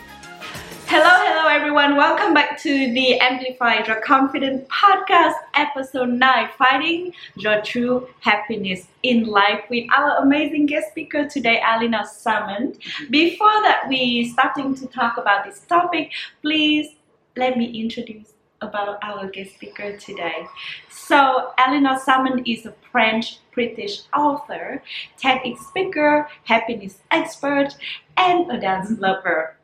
Hello, 0.97 1.11
hello 1.27 1.49
everyone. 1.49 1.97
Welcome 1.97 2.34
back 2.34 2.57
to 2.62 2.71
the 2.71 3.19
Amplify 3.19 3.85
Your 3.85 4.01
Confidence 4.01 4.65
podcast, 4.69 5.35
episode 5.55 6.11
9 6.11 6.51
Finding 6.57 7.12
Your 7.35 7.61
True 7.62 8.07
Happiness 8.21 8.87
in 9.02 9.25
Life 9.25 9.65
with 9.69 9.88
our 9.93 10.19
amazing 10.19 10.66
guest 10.66 10.91
speaker 10.91 11.29
today, 11.29 11.61
Aliénor 11.65 12.07
Salmon. 12.07 12.75
Before 13.11 13.61
that, 13.62 13.87
we 13.88 14.29
starting 14.29 14.73
to 14.77 14.87
talk 14.87 15.16
about 15.16 15.45
this 15.45 15.62
topic, 15.62 16.12
please 16.43 16.91
let 17.37 17.59
me 17.59 17.83
introduce 17.83 18.33
about 18.61 19.01
our 19.02 19.29
guest 19.29 19.57
speaker 19.57 19.97
today. 19.97 20.47
So, 20.91 21.55
Aliénor 21.59 21.99
Salmon 21.99 22.45
is 22.47 22.66
a 22.66 22.74
French 22.93 23.38
British 23.52 24.02
author, 24.15 24.80
TEDx 25.21 25.59
speaker, 25.59 26.29
happiness 26.45 26.99
expert, 27.11 27.74
and 28.16 28.49
a 28.49 28.61
dance 28.61 28.93
lover. 29.01 29.57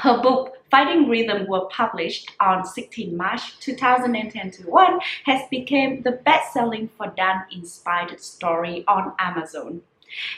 Her 0.00 0.22
book 0.22 0.56
Finding 0.70 1.10
Rhythm 1.10 1.46
was 1.46 1.70
published 1.70 2.30
on 2.40 2.64
16 2.64 3.14
March 3.14 3.60
2021 3.60 5.00
has 5.26 5.42
become 5.50 6.00
the 6.00 6.12
best-selling 6.24 6.88
for 6.96 7.08
dance-inspired 7.08 8.18
story 8.18 8.82
on 8.88 9.12
Amazon. 9.18 9.82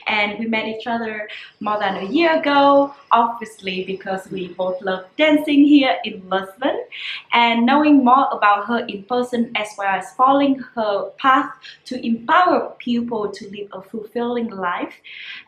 And 0.08 0.36
we 0.40 0.46
met 0.46 0.66
each 0.66 0.88
other 0.88 1.28
more 1.60 1.78
than 1.78 1.98
a 1.98 2.06
year 2.06 2.40
ago, 2.40 2.92
obviously 3.12 3.84
because 3.84 4.28
we 4.33 4.48
both 4.48 4.83
love 4.83 5.05
dancing 5.16 5.64
here 5.64 5.96
in 6.02 6.28
Lisbon. 6.28 6.84
And 7.33 7.64
knowing 7.64 8.05
more 8.05 8.27
about 8.33 8.66
her 8.66 8.84
in 8.86 9.05
person 9.05 9.52
as 9.55 9.68
well 9.78 9.94
as 9.94 10.12
following 10.14 10.58
her 10.74 11.10
path 11.18 11.55
to 11.84 12.05
empower 12.05 12.74
people 12.80 13.30
to 13.30 13.48
live 13.50 13.68
a 13.72 13.80
fulfilling 13.80 14.50
life 14.50 14.94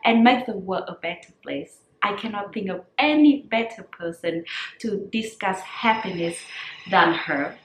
and 0.05 0.23
make 0.23 0.45
the 0.45 0.53
world 0.53 0.85
a 0.87 0.93
better 0.93 1.33
place. 1.43 1.79
I 2.05 2.13
cannot 2.13 2.53
think 2.53 2.69
of 2.69 2.85
any 2.99 3.41
better 3.41 3.81
person 3.81 4.45
to 4.77 5.09
discuss 5.11 5.59
happiness 5.61 6.37
than 6.91 7.13
her. 7.13 7.57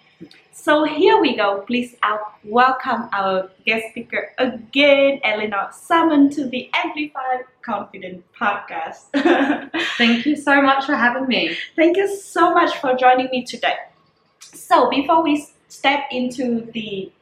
So 0.50 0.84
here 0.84 1.20
we 1.20 1.36
go. 1.36 1.62
Please 1.66 1.94
I'll 2.02 2.34
welcome 2.42 3.10
our 3.12 3.50
guest 3.66 3.84
speaker 3.90 4.32
again, 4.38 5.20
Aliénor 5.26 5.74
Salmon, 5.74 6.30
to 6.30 6.46
the 6.46 6.70
Amplify 6.72 7.42
Confident 7.60 8.24
podcast. 8.32 9.10
Thank 9.98 10.24
you 10.24 10.36
so 10.36 10.62
much 10.62 10.86
for 10.86 10.94
having 10.94 11.26
me. 11.28 11.58
Thank 11.76 11.98
you 11.98 12.08
so 12.16 12.54
much 12.54 12.74
for 12.78 12.94
joining 12.96 13.28
me 13.30 13.44
today. 13.44 13.76
So 14.40 14.88
before 14.88 15.22
we 15.22 15.46
step 15.68 16.04
into 16.10 16.62
the 16.72 17.12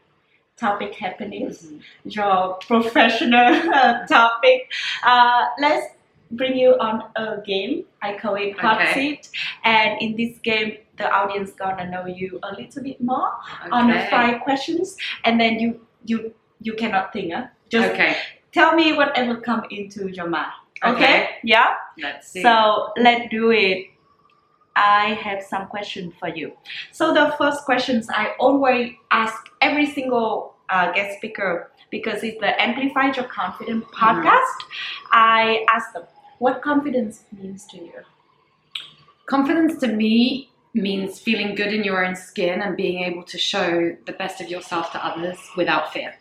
topic 0.56 0.94
happiness, 0.94 1.66
your 2.04 2.58
professional 2.66 3.54
uh, 3.74 4.06
topic, 4.06 4.70
uh, 5.02 5.46
let's 5.60 5.97
bring 6.32 6.56
you 6.56 6.76
on 6.78 7.04
a 7.16 7.40
game. 7.44 7.84
I 8.02 8.16
call 8.18 8.34
it 8.36 8.58
Hot 8.58 8.80
Okay. 8.80 8.92
Seat. 8.94 9.30
And 9.64 10.00
in 10.00 10.16
this 10.16 10.38
game, 10.38 10.78
the 10.96 11.10
audience 11.10 11.52
gonna 11.52 11.90
know 11.90 12.06
you 12.06 12.38
a 12.42 12.54
little 12.54 12.82
bit 12.82 13.00
more 13.00 13.30
on 13.72 13.88
the 13.88 14.06
five 14.10 14.40
questions, 14.42 14.96
and 15.24 15.40
then 15.40 15.58
you 15.58 15.80
you 16.04 16.34
you 16.60 16.74
cannot 16.74 17.12
think. 17.12 17.32
Huh? 17.32 17.46
Just 17.68 17.90
Okay. 17.90 18.16
tell 18.52 18.74
me 18.74 18.92
whatever 18.92 19.36
come 19.40 19.62
into 19.70 20.08
your 20.08 20.28
mind. 20.28 20.52
Okay? 20.84 20.94
Okay. 20.94 21.28
Yeah. 21.44 21.74
Let's 22.00 22.28
see. 22.28 22.42
So 22.42 22.92
let's 22.96 23.28
do 23.30 23.50
it. 23.50 23.86
I 24.76 25.14
have 25.14 25.42
some 25.42 25.66
questions 25.66 26.14
for 26.20 26.28
you. 26.28 26.52
So 26.92 27.12
the 27.12 27.34
first 27.36 27.64
questions 27.64 28.08
I 28.10 28.34
always 28.38 28.92
ask 29.10 29.36
every 29.60 29.86
single 29.86 30.54
uh, 30.70 30.92
guest 30.92 31.16
speaker 31.18 31.72
because 31.90 32.22
it's 32.22 32.38
the 32.40 32.60
Amplify 32.62 33.10
Your 33.16 33.24
Confidence 33.24 33.84
podcast. 33.86 34.58
I 35.10 35.64
ask 35.68 35.92
them, 35.94 36.04
what 36.38 36.62
confidence 36.62 37.24
means 37.36 37.66
to 37.66 37.76
you? 37.78 37.92
Confidence 39.26 39.78
to 39.80 39.88
me 39.88 40.50
means 40.74 41.18
feeling 41.18 41.54
good 41.54 41.72
in 41.72 41.82
your 41.84 42.04
own 42.04 42.14
skin 42.14 42.62
and 42.62 42.76
being 42.76 43.02
able 43.02 43.22
to 43.24 43.38
show 43.38 43.96
the 44.06 44.12
best 44.12 44.40
of 44.40 44.48
yourself 44.48 44.92
to 44.92 45.04
others 45.04 45.38
without 45.56 45.92
fear. 45.92 46.14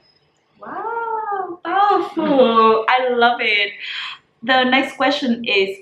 Wow, 0.60 1.60
powerful. 1.64 2.24
Mm-hmm. 2.24 2.86
I 2.90 3.10
love 3.16 3.40
it. 3.42 3.74
The 4.44 4.64
next 4.64 4.96
question 4.98 5.46
is 5.46 5.80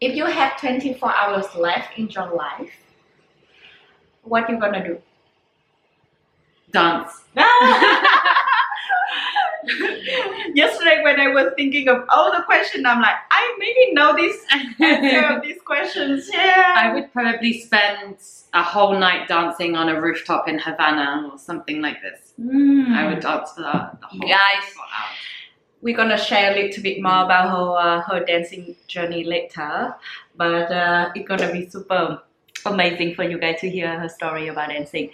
if 0.00 0.16
you 0.16 0.26
have 0.26 0.58
24 0.60 1.14
hours 1.14 1.46
left 1.54 1.98
in 1.98 2.08
your 2.10 2.34
life, 2.34 2.70
what 4.22 4.48
you 4.48 4.58
gonna 4.58 4.84
do? 4.84 4.98
Dance. 6.72 7.24
Yesterday 10.54 11.02
when 11.02 11.20
I 11.20 11.28
was 11.28 11.52
thinking 11.56 11.88
of 11.88 12.04
all 12.08 12.30
the 12.30 12.42
questions, 12.44 12.84
I'm 12.86 13.00
like, 13.00 13.14
I 13.30 13.56
maybe 13.58 13.92
know 13.92 14.14
this 14.16 14.44
answer 14.50 15.26
of 15.26 15.42
these 15.42 15.60
questions. 15.64 16.28
Yeah. 16.32 16.72
I 16.76 16.92
would 16.92 17.12
probably 17.12 17.60
spend 17.60 18.16
a 18.52 18.62
whole 18.62 18.98
night 18.98 19.28
dancing 19.28 19.76
on 19.76 19.88
a 19.88 20.00
rooftop 20.00 20.48
in 20.48 20.58
Havana 20.58 21.30
or 21.32 21.38
something 21.38 21.80
like 21.80 22.02
this. 22.02 22.34
Mm. 22.40 22.94
I 22.94 23.08
would 23.08 23.20
dance 23.20 23.52
for 23.52 23.62
the, 23.62 23.90
the 24.00 24.06
whole 24.06 24.28
Guys. 24.28 24.74
We're 25.80 25.96
gonna 25.96 26.18
share 26.18 26.52
a 26.52 26.54
little 26.54 26.82
bit 26.82 27.02
more 27.02 27.24
about 27.24 27.50
her 27.50 27.76
uh, 27.76 28.00
her 28.02 28.24
dancing 28.24 28.76
journey 28.86 29.24
later, 29.24 29.94
but 30.36 30.70
uh, 30.70 31.10
it's 31.14 31.26
gonna 31.26 31.50
be 31.50 31.68
super 31.68 32.22
amazing 32.64 33.14
for 33.14 33.24
you 33.24 33.38
guys 33.38 33.60
to 33.60 33.68
hear 33.68 33.98
her 33.98 34.08
story 34.08 34.46
about 34.46 34.68
dancing. 34.68 35.10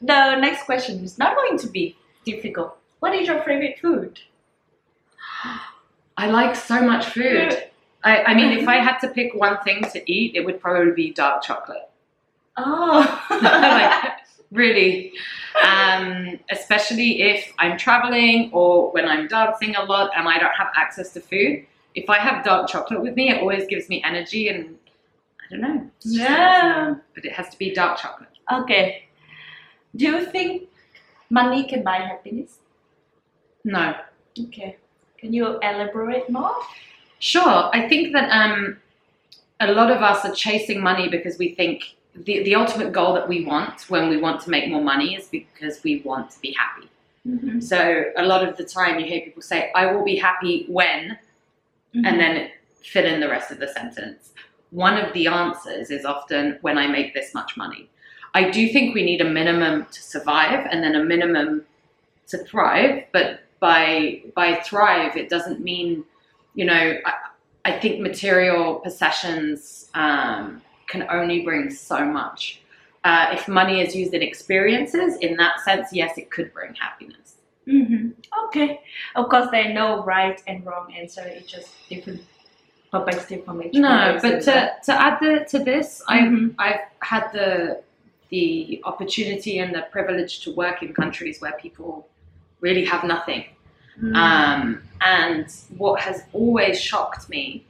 The 0.00 0.36
next 0.36 0.64
question 0.64 1.02
is 1.02 1.18
not 1.18 1.34
going 1.34 1.58
to 1.58 1.66
be 1.66 1.96
difficult. 2.24 2.78
What 3.00 3.14
is 3.14 3.28
your 3.28 3.42
favorite 3.42 3.78
food? 3.80 4.20
I 6.16 6.28
like 6.30 6.56
so 6.56 6.82
much 6.82 7.06
food. 7.06 7.64
I, 8.04 8.22
I 8.24 8.34
mean, 8.34 8.58
if 8.58 8.68
I 8.68 8.76
had 8.76 8.98
to 9.00 9.08
pick 9.08 9.34
one 9.34 9.58
thing 9.62 9.84
to 9.92 10.12
eat, 10.12 10.34
it 10.34 10.44
would 10.44 10.60
probably 10.60 10.92
be 10.92 11.12
dark 11.12 11.42
chocolate. 11.42 11.88
Oh, 12.56 13.24
like, 13.42 14.12
really. 14.50 15.12
Um, 15.64 16.38
especially 16.50 17.22
if 17.22 17.52
I'm 17.58 17.78
traveling 17.78 18.50
or 18.52 18.90
when 18.92 19.08
I'm 19.08 19.28
dancing 19.28 19.76
a 19.76 19.84
lot 19.84 20.10
and 20.16 20.28
I 20.28 20.38
don't 20.38 20.54
have 20.54 20.68
access 20.76 21.12
to 21.14 21.20
food. 21.20 21.66
If 21.94 22.10
I 22.10 22.18
have 22.18 22.44
dark 22.44 22.68
chocolate 22.68 23.02
with 23.02 23.14
me, 23.14 23.30
it 23.30 23.40
always 23.40 23.66
gives 23.66 23.88
me 23.88 24.02
energy 24.04 24.48
and 24.48 24.76
I 25.40 25.50
don't 25.50 25.60
know. 25.60 25.90
Yeah. 26.02 26.94
But 27.14 27.24
it 27.24 27.32
has 27.32 27.48
to 27.50 27.58
be 27.58 27.72
dark 27.72 27.98
chocolate. 27.98 28.28
okay. 28.52 29.04
Do 29.96 30.04
you 30.04 30.26
think 30.26 30.68
money 31.30 31.64
can 31.64 31.82
buy 31.82 31.96
happiness? 31.96 32.58
No. 33.68 33.94
Okay. 34.46 34.76
Can 35.18 35.32
you 35.32 35.58
elaborate 35.70 36.28
more? 36.30 36.54
Sure. 37.18 37.70
I 37.72 37.88
think 37.88 38.12
that 38.12 38.30
um, 38.30 38.78
a 39.60 39.72
lot 39.72 39.90
of 39.90 40.02
us 40.02 40.24
are 40.24 40.34
chasing 40.34 40.80
money 40.80 41.08
because 41.08 41.38
we 41.38 41.54
think 41.54 41.94
the, 42.14 42.42
the 42.44 42.54
ultimate 42.54 42.92
goal 42.92 43.14
that 43.14 43.28
we 43.28 43.44
want 43.44 43.82
when 43.90 44.08
we 44.08 44.16
want 44.16 44.40
to 44.42 44.50
make 44.50 44.70
more 44.70 44.82
money 44.82 45.16
is 45.16 45.26
because 45.26 45.82
we 45.82 46.00
want 46.02 46.30
to 46.30 46.40
be 46.40 46.52
happy. 46.52 46.88
Mm-hmm. 47.26 47.60
So 47.60 48.04
a 48.16 48.24
lot 48.24 48.46
of 48.46 48.56
the 48.56 48.64
time 48.64 49.00
you 49.00 49.06
hear 49.06 49.20
people 49.20 49.42
say, 49.42 49.70
I 49.74 49.92
will 49.92 50.04
be 50.04 50.16
happy 50.16 50.66
when, 50.68 51.18
Mm-hmm. 51.94 52.04
and 52.04 52.20
then 52.20 52.50
fill 52.82 53.06
in 53.06 53.18
the 53.18 53.30
rest 53.30 53.50
of 53.50 53.60
the 53.60 53.68
sentence. 53.68 54.32
One 54.72 54.98
of 54.98 55.10
the 55.14 55.26
answers 55.26 55.90
is 55.90 56.04
often 56.04 56.58
when 56.60 56.76
I 56.76 56.86
make 56.86 57.14
this 57.14 57.32
much 57.32 57.56
money. 57.56 57.88
I 58.34 58.50
do 58.50 58.68
think 58.68 58.94
we 58.94 59.02
need 59.02 59.22
a 59.22 59.30
minimum 59.30 59.86
to 59.90 60.02
survive 60.02 60.68
and 60.70 60.84
then 60.84 60.94
a 60.94 61.02
minimum 61.02 61.64
to 62.26 62.36
thrive, 62.44 63.04
but 63.10 63.40
by 63.60 64.22
by 64.34 64.56
thrive 64.56 65.16
it 65.16 65.28
doesn't 65.28 65.60
mean, 65.60 66.04
you 66.54 66.64
know, 66.64 66.98
I, 67.04 67.12
I 67.64 67.72
think 67.78 68.00
material 68.00 68.76
possessions 68.76 69.90
um, 69.94 70.62
can 70.86 71.06
only 71.10 71.42
bring 71.42 71.70
so 71.70 72.04
much. 72.04 72.60
Uh, 73.04 73.28
if 73.32 73.48
money 73.48 73.80
is 73.80 73.94
used 73.94 74.12
in 74.14 74.22
experiences, 74.22 75.16
in 75.20 75.36
that 75.36 75.60
sense, 75.60 75.88
yes, 75.92 76.18
it 76.18 76.30
could 76.30 76.52
bring 76.52 76.74
happiness. 76.74 77.36
Mm-hmm. 77.66 78.10
Okay. 78.46 78.80
Of 79.14 79.28
course, 79.28 79.48
there 79.50 79.68
are 79.68 79.72
no 79.72 80.02
right 80.04 80.42
and 80.46 80.64
wrong 80.64 80.92
answer. 80.94 81.22
It's 81.24 81.50
just 81.50 81.68
different 81.88 82.22
perspective 82.90 83.44
from 83.44 83.62
each 83.62 83.74
No, 83.74 84.18
but 84.22 84.42
to, 84.42 84.72
to 84.84 84.92
add 84.92 85.18
the, 85.20 85.44
to 85.50 85.58
this, 85.62 86.02
Mhm. 86.08 86.54
I've 86.58 86.74
I've 86.74 86.80
had 87.00 87.32
the 87.32 87.82
the 88.30 88.80
opportunity 88.84 89.58
and 89.58 89.74
the 89.74 89.82
privilege 89.90 90.40
to 90.44 90.54
work 90.54 90.82
in 90.82 90.92
countries 90.92 91.40
where 91.40 91.52
people 91.52 92.08
really 92.60 92.84
have 92.84 93.04
nothing. 93.04 93.44
Mm. 94.00 94.14
Um, 94.16 94.82
and 95.00 95.46
what 95.76 96.00
has 96.00 96.24
always 96.32 96.80
shocked 96.80 97.28
me 97.28 97.64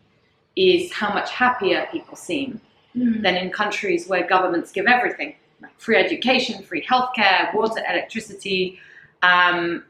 is 0.57 0.93
how 0.93 1.13
much 1.13 1.31
happier 1.31 1.87
people 1.93 2.17
seem 2.17 2.61
Mm. 2.97 3.23
than 3.23 3.37
in 3.37 3.51
countries 3.51 4.09
where 4.09 4.27
governments 4.27 4.73
give 4.73 4.87
everything 4.87 5.35
like 5.61 5.79
free 5.79 5.97
education, 5.97 6.63
free 6.63 6.83
healthcare, 6.83 7.53
water, 7.55 7.83
electricity. 7.89 8.81
Um, 9.23 9.85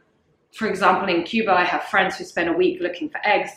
for 0.53 0.67
example, 0.67 1.09
in 1.09 1.23
Cuba, 1.23 1.53
I 1.53 1.65
have 1.65 1.85
friends 1.85 2.17
who 2.17 2.25
spend 2.25 2.49
a 2.49 2.53
week 2.53 2.81
looking 2.81 3.09
for 3.09 3.21
eggs, 3.25 3.53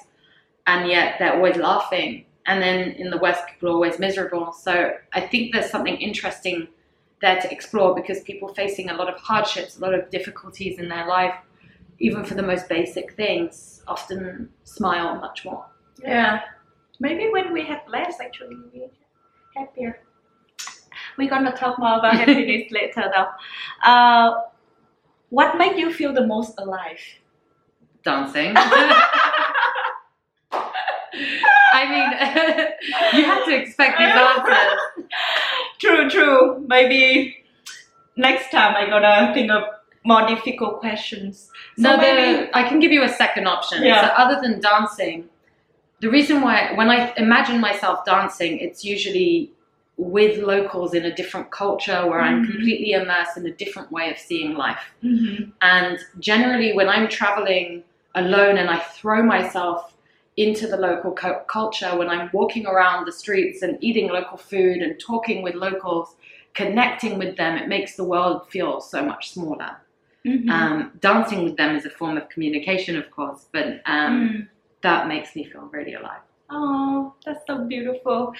and 0.67 0.87
yet 0.87 1.15
they're 1.17 1.33
always 1.33 1.55
laughing. 1.57 2.25
And 2.45 2.61
then 2.61 2.91
in 2.91 3.09
the 3.09 3.17
West, 3.17 3.47
people 3.47 3.69
are 3.69 3.73
always 3.73 3.97
miserable. 3.97 4.53
So 4.53 4.93
I 5.13 5.21
think 5.21 5.53
there's 5.53 5.69
something 5.69 5.95
interesting 5.97 6.67
there 7.21 7.39
to 7.39 7.51
explore 7.51 7.95
because 7.95 8.21
people 8.21 8.53
facing 8.53 8.89
a 8.89 8.93
lot 8.93 9.07
of 9.13 9.19
hardships, 9.19 9.77
a 9.77 9.81
lot 9.81 9.93
of 9.93 10.09
difficulties 10.09 10.79
in 10.79 10.89
their 10.89 11.07
life, 11.07 11.35
even 11.99 12.23
for 12.25 12.33
the 12.33 12.43
most 12.43 12.67
basic 12.67 13.13
things, 13.13 13.83
often 13.87 14.49
smile 14.63 15.15
much 15.19 15.45
more. 15.45 15.65
Yeah. 16.03 16.41
Maybe 16.99 17.29
when 17.29 17.53
we 17.53 17.63
have 17.65 17.81
less, 17.87 18.19
actually, 18.19 18.55
we 18.73 18.89
happier. 19.55 20.01
We're 21.17 21.29
gonna 21.29 21.55
talk 21.55 21.77
more 21.79 21.99
about 21.99 22.15
happiness 22.23 22.71
later, 22.71 23.11
though. 23.13 23.29
Uh, 23.87 24.41
what 25.29 25.57
made 25.57 25.77
you 25.77 25.93
feel 25.93 26.13
the 26.13 26.25
most 26.25 26.53
alive? 26.57 26.99
Dancing. 28.03 28.53
I 31.73 31.85
mean, 31.89 32.09
you 33.21 33.25
have 33.25 33.45
to 33.45 33.55
expect 33.55 33.97
these 33.97 34.07
answers. 34.07 34.79
True. 36.11 36.63
Maybe 36.67 37.37
next 38.15 38.51
time 38.51 38.75
I'm 38.75 38.89
gonna 38.89 39.31
think 39.33 39.51
of 39.51 39.63
more 40.03 40.27
difficult 40.27 40.79
questions. 40.79 41.49
So 41.77 41.83
No, 41.91 41.97
maybe 41.97 42.49
I 42.53 42.67
can 42.67 42.79
give 42.79 42.91
you 42.91 43.03
a 43.03 43.09
second 43.09 43.47
option. 43.47 43.83
Yeah. 43.83 44.01
So 44.01 44.13
other 44.13 44.41
than 44.41 44.59
dancing, 44.59 45.29
the 46.01 46.09
reason 46.09 46.41
why 46.41 46.71
when 46.73 46.89
I 46.89 47.13
imagine 47.17 47.59
myself 47.59 48.05
dancing, 48.05 48.59
it's 48.59 48.83
usually 48.83 49.51
with 49.97 50.39
locals 50.41 50.93
in 50.95 51.05
a 51.05 51.13
different 51.13 51.51
culture 51.51 52.07
where 52.07 52.21
I'm 52.21 52.43
Mhm. 52.43 52.51
completely 52.51 52.93
immersed 52.93 53.37
in 53.37 53.45
a 53.45 53.51
different 53.51 53.91
way 53.91 54.09
of 54.09 54.17
seeing 54.17 54.55
life. 54.55 54.83
Mhm. 55.03 55.51
And 55.61 55.99
generally, 56.19 56.73
when 56.73 56.89
I'm 56.89 57.07
traveling 57.07 57.83
alone 58.15 58.57
and 58.57 58.69
I 58.69 58.77
throw 58.77 59.21
myself 59.21 59.93
into 60.37 60.67
the 60.67 60.77
local 60.77 61.11
cu- 61.11 61.43
culture, 61.47 61.95
when 61.97 62.09
I'm 62.09 62.29
walking 62.33 62.65
around 62.65 63.05
the 63.05 63.11
streets 63.11 63.61
and 63.61 63.77
eating 63.81 64.07
local 64.09 64.37
food 64.37 64.77
and 64.81 64.99
talking 64.99 65.41
with 65.43 65.55
locals, 65.55 66.15
connecting 66.53 67.17
with 67.19 67.35
them, 67.37 67.57
it 67.57 67.67
makes 67.67 67.95
the 67.95 68.03
world 68.03 68.49
feel 68.49 68.81
so 68.81 69.03
much 69.03 69.31
smaller. 69.31 69.77
Mhm. 70.25 70.49
Um, 70.49 70.91
dancing 70.99 71.43
with 71.43 71.57
them 71.57 71.75
is 71.75 71.85
a 71.85 71.89
form 71.89 72.17
of 72.17 72.29
communication, 72.29 72.97
of 72.97 73.09
course, 73.11 73.45
but 73.51 73.81
um, 73.85 74.29
Mm. 74.29 74.47
that 74.81 75.07
makes 75.07 75.35
me 75.35 75.43
feel 75.43 75.63
really 75.71 75.93
alive. 75.93 76.21
Oh, 76.53 77.13
that's 77.25 77.45
so 77.47 77.63
beautiful. 77.65 78.33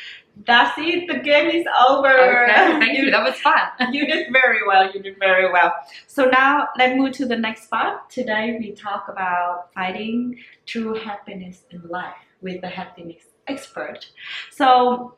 That's 0.45 0.77
it. 0.77 1.07
The 1.07 1.19
game 1.19 1.49
is 1.49 1.65
over. 1.89 2.09
Okay, 2.09 2.79
thank 2.79 2.97
you. 2.97 3.09
That 3.09 3.23
was 3.23 3.35
fun. 3.39 3.61
you 3.93 4.05
did 4.05 4.33
very 4.33 4.59
well. 4.67 4.91
You 4.93 5.01
did 5.01 5.17
very 5.17 5.49
well. 5.51 5.71
So 6.07 6.25
now 6.25 6.67
let's 6.77 6.97
move 6.97 7.13
to 7.13 7.25
the 7.25 7.37
next 7.37 7.67
part. 7.67 8.09
Today 8.09 8.57
we 8.59 8.73
talk 8.73 9.07
about 9.07 9.69
finding 9.73 10.37
true 10.65 10.93
happiness 10.95 11.63
in 11.71 11.81
life 11.87 12.15
with 12.41 12.59
the 12.61 12.67
happiness 12.67 13.23
expert. 13.47 14.07
So 14.51 15.15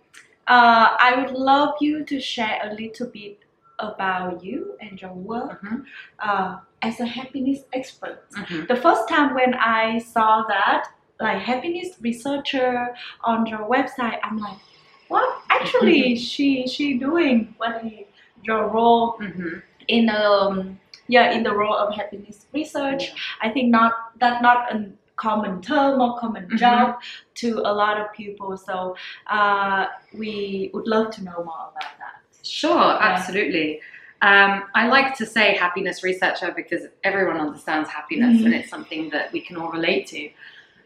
uh, 0.48 0.96
I 1.00 1.16
would 1.18 1.32
love 1.32 1.76
you 1.82 2.04
to 2.06 2.20
share 2.20 2.60
a 2.64 2.74
little 2.76 3.08
bit 3.08 3.40
about 3.80 4.44
you 4.44 4.78
and 4.82 5.02
your 5.02 5.14
work 5.14 5.64
Mhm, 5.64 5.84
uh, 6.20 6.58
as 6.84 7.00
a 7.00 7.06
happiness 7.08 7.64
expert. 7.74 8.30
mhm. 8.34 8.68
The 8.68 8.76
first 8.76 9.10
time 9.10 9.34
when 9.34 9.56
I 9.56 9.98
saw 10.00 10.44
that, 10.48 10.90
like 11.24 11.40
happiness 11.42 11.90
researcher 12.02 12.94
on 13.24 13.46
your 13.46 13.60
website, 13.76 14.20
I'm 14.24 14.38
like, 14.40 14.58
what? 15.08 15.42
Actually, 15.50 16.16
she 16.30 16.68
she 16.68 16.86
doing 16.98 17.54
what 17.58 17.82
he, 17.84 18.06
your 18.44 18.68
role 18.70 19.18
Mhm. 19.20 19.62
in 19.88 20.10
um 20.10 20.80
yeah 21.08 21.32
in 21.36 21.44
the 21.44 21.54
role 21.62 21.76
of 21.76 21.94
happiness 21.96 22.46
research. 22.54 23.04
I 23.42 23.50
think 23.50 23.70
not 23.70 23.94
that 24.20 24.42
not 24.42 24.74
a 24.76 24.86
common 25.16 25.62
term 25.62 26.02
or 26.02 26.20
common 26.20 26.46
Mhm. 26.48 26.58
job 26.58 27.00
to 27.42 27.60
a 27.60 27.74
lot 27.82 27.96
of 28.02 28.12
people. 28.14 28.58
So 28.58 28.96
uh, 29.28 29.86
we 30.22 30.72
would 30.74 30.88
love 30.88 31.08
to 31.16 31.24
know 31.24 31.38
more 31.50 31.66
about 31.72 31.94
that. 32.02 32.16
Sure, 32.44 32.98
absolutely. 33.12 33.80
Um, 34.24 34.64
I 34.74 34.88
like 34.88 35.16
to 35.18 35.26
say 35.26 35.56
happiness 35.56 36.02
researcher 36.04 36.52
because 36.56 36.84
everyone 37.04 37.38
understands 37.46 37.90
happiness 37.90 38.36
Mhm. 38.40 38.46
and 38.46 38.54
it's 38.56 38.70
something 38.70 39.10
that 39.12 39.32
we 39.34 39.40
can 39.42 39.56
all 39.58 39.72
relate 39.80 40.08
to. 40.08 40.30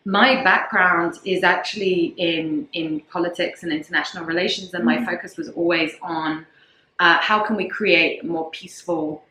My 0.07 0.41
background 0.41 1.19
is 1.25 1.43
actually 1.43 2.13
in, 2.15 2.69
in 2.71 3.01
politics 3.11 3.63
and 3.63 3.73
international 3.73 4.23
relations, 4.23 4.73
and 4.73 4.85
my 4.85 4.99
Mhm. 4.99 5.05
focus 5.05 5.35
was 5.35 5.49
always 5.49 5.91
on 6.01 6.45
uh, 6.99 7.17
how 7.19 7.39
can 7.45 7.55
we 7.57 7.67
create 7.67 8.23
more 8.23 8.49
peaceful 8.51 9.23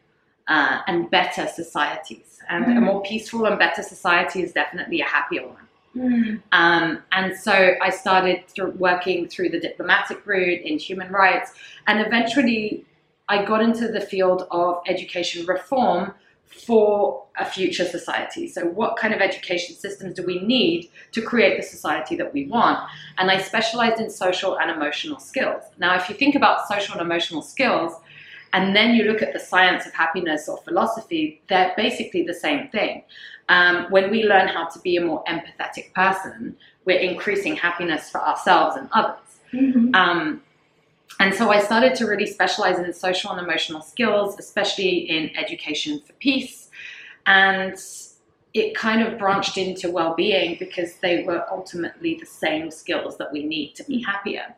uh, 0.49 0.79
and 0.87 1.11
better 1.11 1.47
societies. 1.49 2.41
And 2.49 2.65
a 2.65 2.69
Mhm. 2.69 2.83
more 2.85 3.03
peaceful 3.03 3.47
and 3.47 3.59
better 3.59 3.83
society 3.83 4.43
is 4.43 4.53
definitely 4.53 5.01
a 5.01 5.05
happier 5.05 5.45
one. 5.49 5.67
Mm. 5.97 6.43
Um, 6.53 7.03
and 7.11 7.35
so 7.35 7.75
I 7.83 7.91
started 7.91 8.47
through 8.47 8.73
working 8.73 9.27
through 9.29 9.49
the 9.49 9.59
diplomatic 9.59 10.25
route 10.27 10.61
in 10.61 10.79
human 10.79 11.11
rights, 11.11 11.55
and 11.89 12.01
eventually 12.07 12.85
I 13.29 13.45
got 13.45 13.61
into 13.63 13.89
the 13.89 14.01
field 14.13 14.47
of 14.51 14.83
education 14.87 15.47
reform 15.47 16.15
for 16.47 17.25
a 17.39 17.45
future 17.45 17.85
society. 17.85 18.49
So, 18.49 18.67
what 18.67 18.97
kind 18.97 19.13
of 19.13 19.21
education 19.21 19.77
systems 19.77 20.15
do 20.15 20.25
we 20.25 20.41
need 20.41 20.91
to 21.13 21.21
create 21.21 21.57
the 21.57 21.63
society 21.63 22.17
that 22.17 22.33
we 22.33 22.47
want? 22.47 22.79
And 23.19 23.31
I 23.31 23.41
specialized 23.41 24.01
in 24.01 24.11
social 24.11 24.59
and 24.59 24.71
emotional 24.71 25.19
skills. 25.19 25.63
Now, 25.79 25.97
if 25.97 26.09
you 26.09 26.15
think 26.15 26.35
about 26.35 26.67
social 26.69 26.95
and 26.95 27.03
emotional 27.03 27.43
skills, 27.43 27.93
and 28.53 28.75
then 28.75 28.95
you 28.95 29.05
look 29.05 29.23
at 29.23 29.33
the 29.33 29.41
science 29.41 29.87
of 29.87 29.93
happiness 29.93 30.49
or 30.49 30.57
philosophy, 30.59 31.43
they're 31.49 31.75
basically 31.77 32.23
the 32.23 32.35
same 32.35 32.69
thing. 32.69 33.03
Um, 33.49 33.87
when 33.91 34.11
we 34.11 34.25
learn 34.25 34.49
how 34.49 34.67
to 34.69 34.79
be 34.81 34.97
a 34.97 35.01
more 35.01 35.23
empathetic 35.25 35.93
person, 35.93 36.57
we're 36.85 36.99
increasing 36.99 37.55
happiness 37.57 38.09
for 38.09 38.21
ourselves 38.21 38.77
and 38.77 38.89
others. 38.93 39.19
Mhm. 39.53 39.95
Um, 39.95 40.43
and 41.21 41.35
so 41.35 41.51
I 41.51 41.61
started 41.61 41.95
to 41.97 42.07
really 42.07 42.27
specialize 42.27 42.79
in 42.79 42.93
social 42.93 43.31
and 43.33 43.41
emotional 43.41 43.81
skills, 43.81 44.39
especially 44.39 44.99
in 45.11 45.37
education 45.37 46.01
for 46.01 46.13
peace. 46.15 46.71
And 47.27 47.77
it 48.55 48.75
kind 48.75 49.03
of 49.03 49.19
branched 49.19 49.59
into 49.59 49.91
well 49.91 50.15
being 50.15 50.57
because 50.59 50.97
they 50.97 51.25
were 51.25 51.45
ultimately 51.51 52.17
the 52.21 52.27
same 52.27 52.71
skills 52.71 53.19
that 53.19 53.33
we 53.33 53.45
need 53.45 53.75
to 53.75 53.85
be 53.85 54.03
happier. 54.03 54.55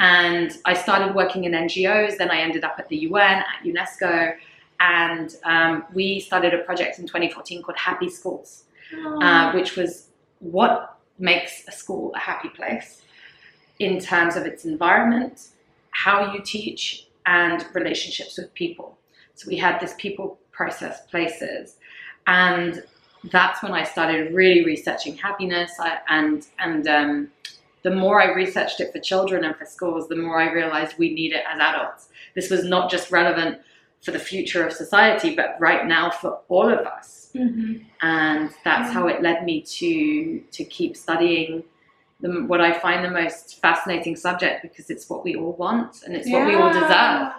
And 0.00 0.56
I 0.64 0.74
started 0.74 1.14
working 1.14 1.44
in 1.44 1.52
NGOs, 1.52 2.18
then 2.18 2.30
I 2.30 2.40
ended 2.40 2.64
up 2.64 2.76
at 2.78 2.88
the 2.88 2.98
UN, 2.98 3.42
at 3.42 3.64
UNESCO, 3.64 4.34
and 4.78 5.34
um, 5.44 5.84
we 5.92 6.20
started 6.20 6.54
a 6.54 6.58
project 6.58 6.98
in 6.98 7.06
2014 7.06 7.62
called 7.62 7.76
Happy 7.76 8.08
Schools 8.08 8.64
uh, 8.94 9.52
which 9.52 9.76
was 9.76 10.08
what 10.40 10.98
makes 11.18 11.66
a 11.68 11.72
school 11.72 12.12
a 12.14 12.18
happy 12.18 12.48
place 12.48 13.02
in 13.78 14.00
terms 14.00 14.36
of 14.36 14.44
its 14.44 14.64
environment, 14.64 15.48
how 16.04 16.32
you 16.32 16.40
teach, 16.42 17.06
and 17.26 17.64
relationships 17.74 18.38
with 18.38 18.52
people. 18.54 18.96
So 19.34 19.48
we 19.48 19.56
had 19.56 19.78
this 19.80 19.94
people 19.98 20.38
process 20.52 21.06
places, 21.12 21.76
and 22.26 22.82
that's 23.32 23.62
when 23.62 23.72
I 23.72 23.84
started 23.84 24.32
really 24.34 24.64
researching 24.64 25.16
happiness. 25.16 25.72
I, 25.80 25.98
and 26.08 26.46
and 26.58 26.86
um, 26.88 27.10
the 27.82 27.90
more 28.02 28.16
I 28.22 28.28
researched 28.42 28.80
it 28.80 28.92
for 28.92 29.00
children 29.00 29.44
and 29.44 29.54
for 29.56 29.64
schools, 29.64 30.08
the 30.08 30.16
more 30.16 30.40
I 30.40 30.50
realized 30.52 30.98
we 30.98 31.10
need 31.14 31.32
it 31.32 31.44
as 31.52 31.58
adults. 31.60 32.08
This 32.34 32.48
was 32.50 32.64
not 32.64 32.90
just 32.90 33.10
relevant 33.10 33.58
for 34.04 34.12
the 34.12 34.18
future 34.18 34.64
of 34.66 34.72
society, 34.72 35.34
but 35.34 35.56
right 35.58 35.84
now 35.86 36.10
for 36.10 36.40
all 36.48 36.68
of 36.78 36.80
us 36.86 37.14
Mhm. 37.34 37.84
and 38.00 38.50
that's 38.64 38.90
how 38.94 39.06
it 39.12 39.20
led 39.28 39.44
me 39.44 39.60
to 39.78 40.40
to 40.56 40.62
keep 40.76 40.96
studying 40.96 41.62
the, 42.20 42.44
what 42.44 42.60
I 42.60 42.78
find 42.78 43.04
the 43.04 43.10
most 43.10 43.60
fascinating 43.60 44.16
subject 44.16 44.62
because 44.62 44.90
it's 44.90 45.08
what 45.08 45.24
we 45.24 45.36
all 45.36 45.52
want 45.52 46.02
and 46.04 46.14
it's 46.14 46.28
what 46.28 46.46
we 46.46 46.54
all 46.54 46.72
deserve. 46.72 47.32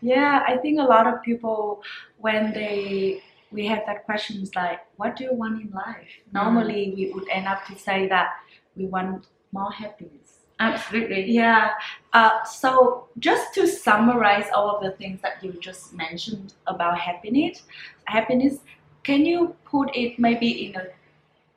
Yeah, 0.00 0.44
I 0.46 0.56
think 0.58 0.80
a 0.80 0.84
lot 0.84 1.06
of 1.06 1.22
people 1.22 1.82
when 2.18 2.52
they 2.52 3.22
we 3.54 3.66
have 3.66 3.82
that 3.86 4.04
questions 4.04 4.54
like, 4.56 4.80
what 4.96 5.16
do 5.16 5.24
you 5.24 5.32
want 5.32 5.62
in 5.62 5.70
life? 5.70 6.08
Normally, 6.32 6.92
we 6.96 7.12
would 7.12 7.28
end 7.30 7.46
up 7.46 7.64
to 7.66 7.78
say 7.78 8.08
that 8.08 8.30
we 8.76 8.86
want 8.86 9.28
more 9.52 9.70
happiness. 9.70 10.40
Absolutely. 10.58 11.30
Yeah. 11.30 11.70
Uh, 12.12 12.42
so 12.44 13.08
just 13.18 13.54
to 13.54 13.66
summarize 13.66 14.46
all 14.54 14.76
of 14.76 14.82
the 14.82 14.92
things 14.92 15.20
that 15.22 15.42
you 15.42 15.52
just 15.60 15.94
mentioned 15.94 16.54
about 16.66 16.98
happiness, 16.98 17.62
happiness, 18.06 18.58
can 19.04 19.24
you 19.24 19.54
put 19.64 19.94
it 19.94 20.18
maybe 20.18 20.66
in 20.66 20.76
a 20.76 20.86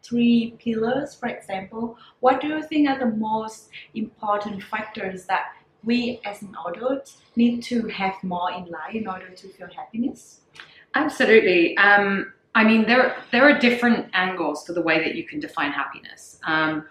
three 0.07 0.55
pillars, 0.59 1.15
for 1.15 1.27
example? 1.27 1.97
What 2.19 2.41
do 2.41 2.47
you 2.47 2.63
think 2.63 2.89
are 2.89 2.99
the 2.99 3.15
most 3.17 3.69
important 3.93 4.63
factors 4.63 5.25
that 5.25 5.45
we 5.83 6.19
as 6.25 6.41
an 6.41 6.55
adult 6.67 7.13
need 7.35 7.61
to 7.63 7.87
have 7.87 8.15
more 8.23 8.51
in 8.51 8.65
life 8.65 8.93
in 8.93 9.07
order 9.07 9.29
to 9.29 9.47
feel 9.49 9.67
happiness? 9.75 10.41
Absolutely. 10.95 11.77
Um, 11.77 12.33
I 12.55 12.63
mean, 12.63 12.85
there 12.87 13.15
there 13.31 13.43
are 13.43 13.59
different 13.59 14.09
angles 14.13 14.63
to 14.65 14.73
the 14.73 14.81
way 14.81 14.97
that 14.99 15.15
you 15.15 15.25
can 15.25 15.39
define 15.39 15.71
happiness. 15.71 16.39
Um, 16.43 16.87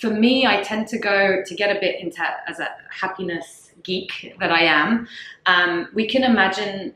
for 0.00 0.10
me, 0.10 0.46
I 0.46 0.62
tend 0.62 0.88
to 0.88 0.98
go 0.98 1.42
to 1.44 1.54
get 1.54 1.74
a 1.76 1.80
bit 1.80 2.00
into 2.00 2.22
as 2.48 2.60
a 2.60 2.68
happiness 2.90 3.72
geek 3.82 4.34
that 4.40 4.50
I 4.50 4.62
am. 4.62 5.08
Um, 5.46 5.88
we 5.94 6.06
can 6.06 6.22
imagine 6.24 6.94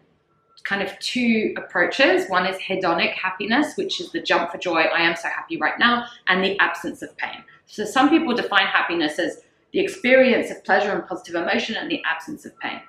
kind 0.65 0.83
of 0.83 0.99
two 0.99 1.55
approaches. 1.57 2.29
One 2.29 2.47
is 2.47 2.57
hedonic 2.57 3.13
happiness, 3.13 3.77
which 3.77 4.01
is 4.01 4.11
the 4.13 4.21
jump 4.21 4.51
for 4.51 4.59
joy, 4.59 4.81
I 4.81 5.03
am 5.03 5.15
so 5.15 5.29
happy 5.29 5.57
right 5.59 5.79
now, 5.79 6.07
and 6.27 6.43
the 6.43 6.59
absence 6.59 7.03
of 7.03 7.17
pain. 7.17 7.45
So 7.67 7.85
some 7.85 8.09
people 8.09 8.35
define 8.35 8.67
happiness 8.67 9.19
as 9.19 9.43
the 9.73 9.81
experience 9.81 10.51
of 10.51 10.65
pleasure 10.65 10.93
and 10.93 11.07
positive 11.07 11.35
emotion 11.35 11.77
and 11.77 11.91
the 11.91 12.03
absence 12.05 12.47
of 12.47 12.59
pain. 12.61 12.81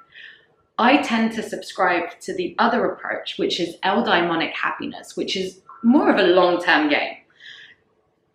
I 0.77 0.97
tend 0.97 1.31
to 1.33 1.43
subscribe 1.43 2.19
to 2.21 2.33
the 2.33 2.55
other 2.59 2.85
approach, 2.91 3.37
which 3.37 3.59
is 3.59 3.77
eudaimonic 3.77 4.51
happiness, 4.51 5.15
which 5.15 5.35
is 5.35 5.61
more 5.83 6.09
of 6.09 6.17
a 6.17 6.27
long 6.27 6.61
term 6.61 6.89
game. 6.89 7.17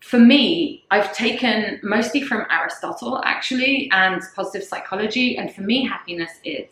For 0.01 0.19
me, 0.19 0.85
I've 0.91 1.13
taken 1.13 1.79
mostly 1.83 2.23
from 2.23 2.47
Aristotle 2.51 3.21
actually 3.25 3.91
and 3.93 4.23
positive 4.35 4.67
psychology, 4.67 5.37
and 5.37 5.55
for 5.55 5.61
me, 5.61 5.87
happiness 5.87 6.31
is 6.45 6.69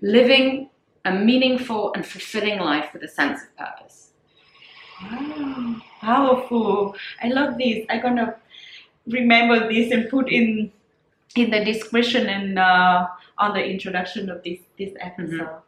living 0.00 0.70
a 1.04 1.12
meaningful 1.12 1.92
and 1.94 2.06
fulfilling 2.06 2.58
life 2.58 2.92
with 2.92 3.02
a 3.02 3.08
sense 3.08 3.42
of 3.42 3.56
purpose. 3.56 4.10
Wow, 5.02 5.76
powerful. 6.00 6.96
I 7.22 7.28
love 7.28 7.58
this. 7.58 7.84
I'm 7.90 8.00
gonna 8.00 8.36
remember 9.06 9.68
this 9.68 9.92
and 9.92 10.08
put 10.08 10.30
in 10.30 10.72
in 11.36 11.50
the 11.50 11.64
description 11.64 12.28
and 12.28 12.58
uh, 12.58 13.08
on 13.38 13.54
the 13.54 13.64
introduction 13.64 14.30
of 14.30 14.42
this 14.42 14.60
this 14.78 14.92
episode. 15.00 15.40
Mm-hmm. 15.40 15.60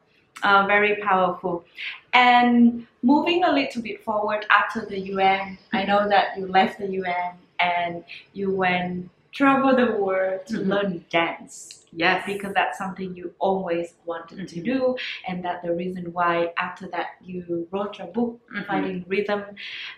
Uh, 0.43 0.67
very 0.67 0.97
powerful. 0.97 1.65
And 2.13 2.87
moving 3.03 3.45
a 3.45 3.53
little 3.53 3.83
bit 3.83 4.05
forward 4.05 4.47
after 4.51 4.85
the 4.85 4.99
UN, 4.99 5.59
I 5.73 5.85
know 5.85 6.09
that 6.09 6.37
you 6.37 6.47
left 6.47 6.79
the 6.79 6.89
UN 6.89 7.33
and 7.59 8.05
you 8.35 8.51
went 8.51 9.11
travel 9.37 9.77
the 9.77 9.93
world 9.93 10.41
to 10.47 10.55
mm-hmm. 10.55 10.71
learn 10.71 11.05
dance. 11.11 11.85
Yes. 11.93 12.25
Because 12.27 12.53
that's 12.55 12.79
something 12.79 13.15
you 13.15 13.33
always 13.39 13.95
wanted 14.05 14.39
mm-hmm. 14.39 14.47
to 14.47 14.63
do, 14.63 14.97
and 15.29 15.45
that 15.45 15.63
the 15.63 15.73
reason 15.73 16.13
why 16.13 16.53
after 16.59 16.89
that 16.89 17.17
you 17.23 17.69
wrote 17.71 17.99
your 17.99 18.09
book, 18.09 18.41
mm-hmm. 18.53 18.63
Finding 18.65 19.05
Rhythm. 19.09 19.45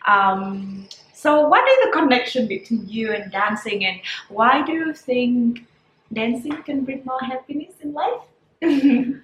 Um, 0.07 0.89
so, 1.13 1.49
what 1.49 1.69
is 1.69 1.87
the 1.87 1.93
connection 1.93 2.47
between 2.47 2.89
you 2.89 3.13
and 3.13 3.33
dancing, 3.33 3.85
and 3.85 4.01
why 4.29 4.65
do 4.65 4.73
you 4.73 4.93
think 4.93 5.67
dancing 6.13 6.63
can 6.63 6.85
bring 6.85 7.05
more 7.05 7.21
happiness 7.21 7.75
in 7.81 7.93
life? 7.93 8.23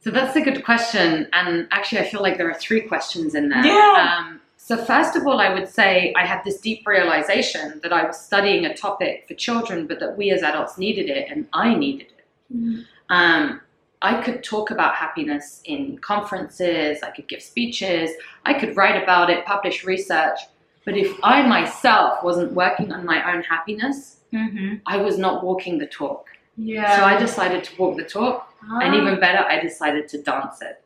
so 0.00 0.10
that's 0.10 0.34
a 0.34 0.40
good 0.40 0.64
question, 0.64 1.28
and 1.32 1.68
actually, 1.70 2.00
I 2.00 2.08
feel 2.08 2.22
like 2.22 2.38
there 2.38 2.50
are 2.50 2.58
three 2.58 2.80
questions 2.80 3.36
in 3.36 3.50
there. 3.50 3.64
Yeah. 3.64 4.16
Um, 4.18 4.40
so, 4.66 4.76
first 4.76 5.14
of 5.14 5.24
all, 5.28 5.38
I 5.38 5.54
would 5.54 5.68
say 5.68 6.12
I 6.16 6.26
had 6.26 6.42
this 6.42 6.60
deep 6.60 6.84
realization 6.88 7.78
that 7.84 7.92
I 7.92 8.04
was 8.04 8.18
studying 8.18 8.66
a 8.66 8.76
topic 8.76 9.24
for 9.28 9.34
children, 9.34 9.86
but 9.86 10.00
that 10.00 10.18
we 10.18 10.32
as 10.32 10.42
adults 10.42 10.76
needed 10.76 11.08
it, 11.08 11.30
and 11.30 11.46
I 11.52 11.72
needed 11.72 12.08
it. 12.08 12.24
Mm-hmm. 12.52 12.80
Um, 13.08 13.60
I 14.02 14.20
could 14.20 14.42
talk 14.42 14.72
about 14.72 14.96
happiness 14.96 15.60
in 15.66 15.98
conferences, 15.98 16.98
I 17.04 17.10
could 17.12 17.28
give 17.28 17.42
speeches, 17.42 18.10
I 18.44 18.54
could 18.54 18.76
write 18.76 19.00
about 19.00 19.30
it, 19.30 19.44
publish 19.44 19.84
research. 19.84 20.40
But 20.84 20.96
if 20.96 21.16
I 21.22 21.46
myself 21.46 22.24
wasn't 22.24 22.52
working 22.52 22.90
on 22.90 23.06
my 23.06 23.32
own 23.32 23.44
happiness, 23.44 24.16
mm-hmm. 24.32 24.78
I 24.84 24.96
was 24.96 25.16
not 25.16 25.44
walking 25.44 25.78
the 25.78 25.86
talk. 25.86 26.26
Yeah. 26.56 26.96
So 26.96 27.04
I 27.04 27.16
decided 27.16 27.62
to 27.62 27.76
walk 27.76 27.98
the 27.98 28.04
talk, 28.04 28.52
ah. 28.68 28.80
and 28.80 28.96
even 28.96 29.20
better, 29.20 29.44
I 29.48 29.60
decided 29.60 30.08
to 30.08 30.20
dance 30.22 30.60
it. 30.60 30.82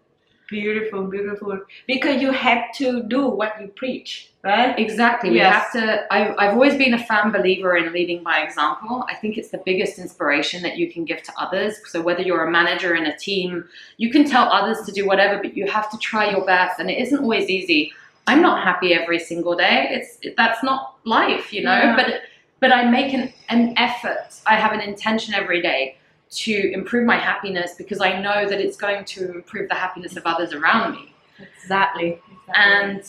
Beautiful, 0.51 1.05
beautiful. 1.05 1.61
Because 1.87 2.21
you 2.21 2.33
have 2.33 2.73
to 2.75 3.05
do 3.05 3.29
what 3.29 3.55
you 3.61 3.69
preach, 3.69 4.33
right? 4.43 4.77
Exactly. 4.77 5.33
Yes. 5.33 5.73
We 5.73 5.81
have 5.81 5.87
to. 5.87 6.13
I've, 6.13 6.35
I've 6.39 6.55
always 6.55 6.77
been 6.77 6.93
a 6.93 6.99
fan 6.99 7.31
believer 7.31 7.77
in 7.77 7.93
leading 7.93 8.25
by 8.25 8.41
example. 8.41 9.05
I 9.09 9.15
think 9.15 9.39
it's 9.39 9.51
the 9.51 9.63
biggest 9.65 9.99
inspiration 9.99 10.63
that 10.63 10.77
you 10.77 10.93
can 10.93 11.05
give 11.05 11.23
to 11.23 11.33
others. 11.39 11.77
So 11.87 12.03
whether 12.03 12.23
you're 12.23 12.45
a 12.45 12.51
manager 12.51 12.97
in 12.97 13.07
a 13.07 13.17
team, 13.17 13.65
you 13.97 14.11
can 14.11 14.25
tell 14.29 14.49
others 14.49 14.85
to 14.87 14.93
do 14.93 15.07
whatever, 15.07 15.41
but 15.41 15.57
you 15.57 15.71
have 15.71 15.89
to 15.93 15.99
try 15.99 16.31
your 16.31 16.45
best, 16.45 16.81
and 16.81 16.91
it 16.91 16.99
isn't 16.99 17.21
always 17.21 17.49
easy. 17.49 17.93
I'm 18.27 18.43
not 18.43 18.65
happy 18.65 18.93
every 18.93 19.21
single 19.21 19.57
day. 19.57 19.89
It's 19.91 20.35
that's 20.37 20.65
not 20.65 20.97
life, 21.05 21.53
you 21.53 21.63
know. 21.63 21.73
Yeah. 21.73 21.97
But 21.97 22.23
but 22.59 22.73
I 22.73 22.91
make 22.91 23.15
an, 23.15 23.33
an 23.49 23.75
effort. 23.79 24.35
I 24.47 24.57
have 24.57 24.73
an 24.73 24.81
intention 24.81 25.33
every 25.33 25.63
day 25.63 25.97
to 26.31 26.73
improve 26.73 27.07
my 27.07 27.17
happiness 27.17 27.75
because 27.77 28.01
I 28.01 28.21
know 28.21 28.49
that 28.49 28.61
it's 28.61 28.77
going 28.77 29.05
to 29.05 29.33
improve 29.33 29.69
the 29.69 29.75
happiness 29.75 30.17
of 30.17 30.25
others 30.25 30.53
around 30.53 30.93
me. 30.93 31.15
Exactly. 31.63 32.21
exactly. 32.47 32.55
And 32.55 33.05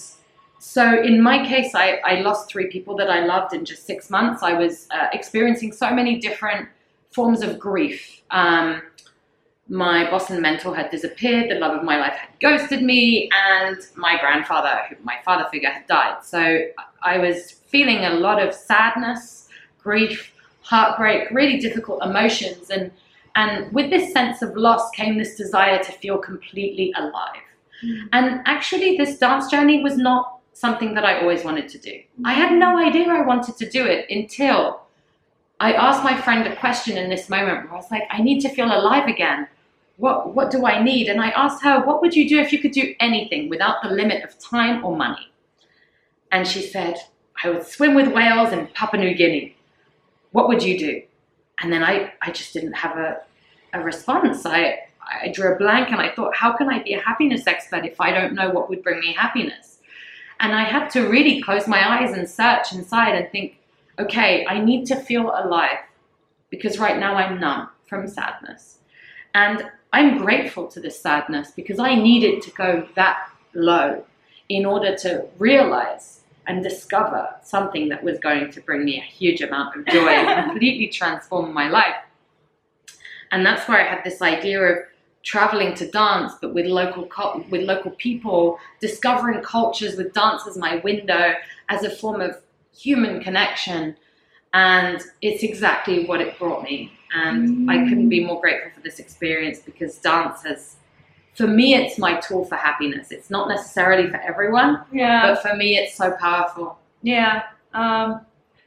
so 0.59 1.01
in 1.01 1.21
my 1.21 1.45
case, 1.45 1.73
I, 1.75 1.99
I 2.05 2.21
lost 2.21 2.49
three 2.49 2.67
people 2.67 2.95
that 2.97 3.09
I 3.09 3.25
loved 3.25 3.53
in 3.53 3.65
just 3.65 3.85
six 3.85 4.09
months. 4.09 4.43
I 4.43 4.53
was 4.53 4.87
uh, 4.91 5.07
experiencing 5.13 5.71
so 5.71 5.91
many 5.91 6.19
different 6.19 6.69
forms 7.11 7.41
of 7.41 7.59
grief. 7.59 8.21
Um, 8.31 8.81
my 9.67 10.09
boss 10.09 10.29
and 10.29 10.41
mentor 10.41 10.75
had 10.75 10.91
disappeared, 10.91 11.49
the 11.49 11.55
love 11.55 11.77
of 11.77 11.83
my 11.83 11.97
life 11.97 12.13
had 12.13 12.29
ghosted 12.41 12.83
me, 12.83 13.29
and 13.33 13.77
my 13.95 14.19
grandfather, 14.19 14.97
my 15.01 15.15
father 15.23 15.47
figure, 15.49 15.69
had 15.69 15.87
died. 15.87 16.23
So 16.23 16.65
I 17.01 17.17
was 17.17 17.51
feeling 17.51 18.05
a 18.05 18.15
lot 18.15 18.41
of 18.41 18.53
sadness, 18.53 19.47
grief, 19.81 20.33
heartbreak, 20.61 21.31
really 21.31 21.57
difficult 21.57 22.03
emotions. 22.03 22.69
And 22.69 22.91
and 23.35 23.71
with 23.73 23.89
this 23.89 24.11
sense 24.11 24.41
of 24.41 24.55
loss 24.55 24.89
came 24.91 25.17
this 25.17 25.35
desire 25.35 25.83
to 25.83 25.91
feel 25.91 26.17
completely 26.17 26.93
alive. 26.97 27.43
Mm. 27.83 28.09
And 28.11 28.41
actually, 28.45 28.97
this 28.97 29.17
dance 29.17 29.49
journey 29.49 29.81
was 29.81 29.97
not 29.97 30.39
something 30.53 30.93
that 30.93 31.05
I 31.05 31.21
always 31.21 31.43
wanted 31.43 31.69
to 31.69 31.77
do. 31.77 32.01
I 32.25 32.33
had 32.33 32.53
no 32.53 32.77
idea 32.77 33.07
I 33.07 33.21
wanted 33.21 33.57
to 33.57 33.69
do 33.69 33.85
it 33.85 34.05
until 34.09 34.81
I 35.59 35.73
asked 35.73 36.03
my 36.03 36.19
friend 36.19 36.47
a 36.47 36.55
question 36.55 36.97
in 36.97 37.09
this 37.09 37.29
moment 37.29 37.63
where 37.63 37.73
I 37.73 37.75
was 37.75 37.91
like, 37.91 38.03
I 38.09 38.21
need 38.21 38.41
to 38.41 38.49
feel 38.49 38.65
alive 38.65 39.07
again. 39.07 39.47
What, 39.97 40.33
what 40.33 40.51
do 40.51 40.65
I 40.65 40.83
need? 40.83 41.07
And 41.07 41.21
I 41.21 41.29
asked 41.29 41.63
her, 41.63 41.81
What 41.85 42.01
would 42.01 42.15
you 42.15 42.27
do 42.27 42.39
if 42.39 42.51
you 42.51 42.59
could 42.59 42.71
do 42.71 42.95
anything 42.99 43.49
without 43.49 43.83
the 43.83 43.89
limit 43.89 44.23
of 44.23 44.39
time 44.39 44.83
or 44.83 44.95
money? 44.95 45.31
And 46.31 46.47
she 46.47 46.61
said, 46.61 46.95
I 47.43 47.49
would 47.49 47.65
swim 47.65 47.93
with 47.93 48.11
whales 48.11 48.51
in 48.51 48.67
Papua 48.67 49.03
New 49.03 49.13
Guinea. 49.13 49.55
What 50.31 50.47
would 50.47 50.63
you 50.63 50.77
do? 50.77 51.01
And 51.61 51.71
then 51.71 51.83
I, 51.83 52.13
I 52.21 52.31
just 52.31 52.53
didn't 52.53 52.73
have 52.73 52.97
a, 52.97 53.21
a 53.73 53.81
response. 53.81 54.45
I, 54.45 54.79
I 55.01 55.29
drew 55.29 55.53
a 55.53 55.57
blank 55.57 55.91
and 55.91 56.01
I 56.01 56.13
thought, 56.13 56.35
how 56.35 56.55
can 56.55 56.69
I 56.69 56.81
be 56.81 56.93
a 56.93 56.99
happiness 56.99 57.47
expert 57.47 57.85
if 57.85 57.99
I 57.99 58.11
don't 58.11 58.33
know 58.33 58.49
what 58.49 58.69
would 58.69 58.83
bring 58.83 58.99
me 58.99 59.13
happiness? 59.13 59.79
And 60.39 60.53
I 60.53 60.63
had 60.63 60.89
to 60.91 61.07
really 61.07 61.41
close 61.41 61.67
my 61.67 61.99
eyes 61.99 62.13
and 62.13 62.27
search 62.27 62.73
inside 62.73 63.15
and 63.15 63.29
think, 63.31 63.57
okay, 63.99 64.45
I 64.47 64.59
need 64.59 64.85
to 64.87 64.95
feel 64.95 65.31
alive 65.35 65.77
because 66.49 66.79
right 66.79 66.99
now 66.99 67.15
I'm 67.15 67.39
numb 67.39 67.69
from 67.85 68.07
sadness. 68.07 68.79
And 69.35 69.69
I'm 69.93 70.17
grateful 70.17 70.67
to 70.69 70.79
this 70.79 70.99
sadness 70.99 71.51
because 71.51 71.77
I 71.77 71.95
needed 71.95 72.41
to 72.43 72.51
go 72.51 72.87
that 72.95 73.29
low 73.53 74.03
in 74.49 74.65
order 74.65 74.95
to 74.97 75.25
realize 75.37 76.20
and 76.47 76.63
discover 76.63 77.29
something 77.43 77.89
that 77.89 78.03
was 78.03 78.19
going 78.19 78.51
to 78.51 78.61
bring 78.61 78.83
me 78.83 78.97
a 78.97 79.01
huge 79.01 79.41
amount 79.41 79.75
of 79.75 79.85
joy 79.85 80.07
and 80.07 80.45
completely 80.49 80.87
transform 80.87 81.53
my 81.53 81.69
life. 81.69 81.95
And 83.31 83.45
that's 83.45 83.67
where 83.67 83.79
I 83.79 83.87
had 83.87 84.03
this 84.03 84.21
idea 84.21 84.61
of 84.61 84.77
traveling 85.23 85.73
to 85.75 85.89
dance, 85.89 86.33
but 86.41 86.53
with 86.53 86.65
local 86.65 87.07
with 87.49 87.61
local 87.61 87.91
people, 87.91 88.59
discovering 88.79 89.41
cultures 89.43 89.95
with 89.95 90.13
dance 90.13 90.47
as 90.47 90.57
my 90.57 90.77
window 90.77 91.33
as 91.69 91.83
a 91.83 91.89
form 91.89 92.21
of 92.21 92.37
human 92.75 93.21
connection. 93.21 93.95
And 94.53 95.01
it's 95.21 95.43
exactly 95.43 96.05
what 96.05 96.19
it 96.19 96.37
brought 96.37 96.63
me. 96.63 96.91
And 97.13 97.67
mm. 97.67 97.71
I 97.71 97.87
couldn't 97.87 98.09
be 98.09 98.23
more 98.23 98.41
grateful 98.41 98.71
for 98.75 98.81
this 98.81 98.99
experience 98.99 99.59
because 99.59 99.97
dance 99.97 100.43
has 100.43 100.77
for 101.35 101.47
me, 101.47 101.75
it's 101.75 101.97
my 101.97 102.19
tool 102.19 102.45
for 102.45 102.55
happiness. 102.55 103.11
It's 103.11 103.29
not 103.29 103.47
necessarily 103.47 104.09
for 104.09 104.17
everyone, 104.17 104.83
yeah. 104.91 105.33
but 105.33 105.41
for 105.41 105.55
me, 105.55 105.77
it's 105.77 105.95
so 105.95 106.11
powerful. 106.19 106.77
Yeah, 107.01 107.43
um, 107.73 108.21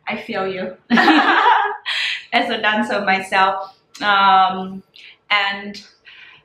I 0.08 0.16
feel 0.22 0.46
you 0.46 0.76
as 0.90 2.50
a 2.50 2.60
dancer 2.60 3.00
myself. 3.02 3.78
Um, 4.02 4.82
and 5.30 5.82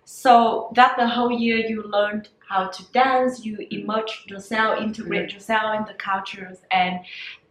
so 0.05 0.71
that 0.75 0.95
the 0.97 1.07
whole 1.07 1.31
year 1.31 1.57
you 1.57 1.83
learned 1.83 2.29
how 2.47 2.67
to 2.67 2.91
dance, 2.91 3.45
you 3.45 3.67
immerse 3.69 4.23
yourself, 4.25 4.81
integrate 4.81 5.27
mm-hmm. 5.27 5.35
yourself 5.35 5.79
in 5.79 5.85
the 5.85 5.93
cultures, 5.93 6.57
and 6.71 6.99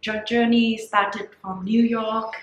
your 0.03 0.23
journey 0.23 0.77
started 0.77 1.29
from 1.41 1.63
New 1.63 1.83
York 1.83 2.33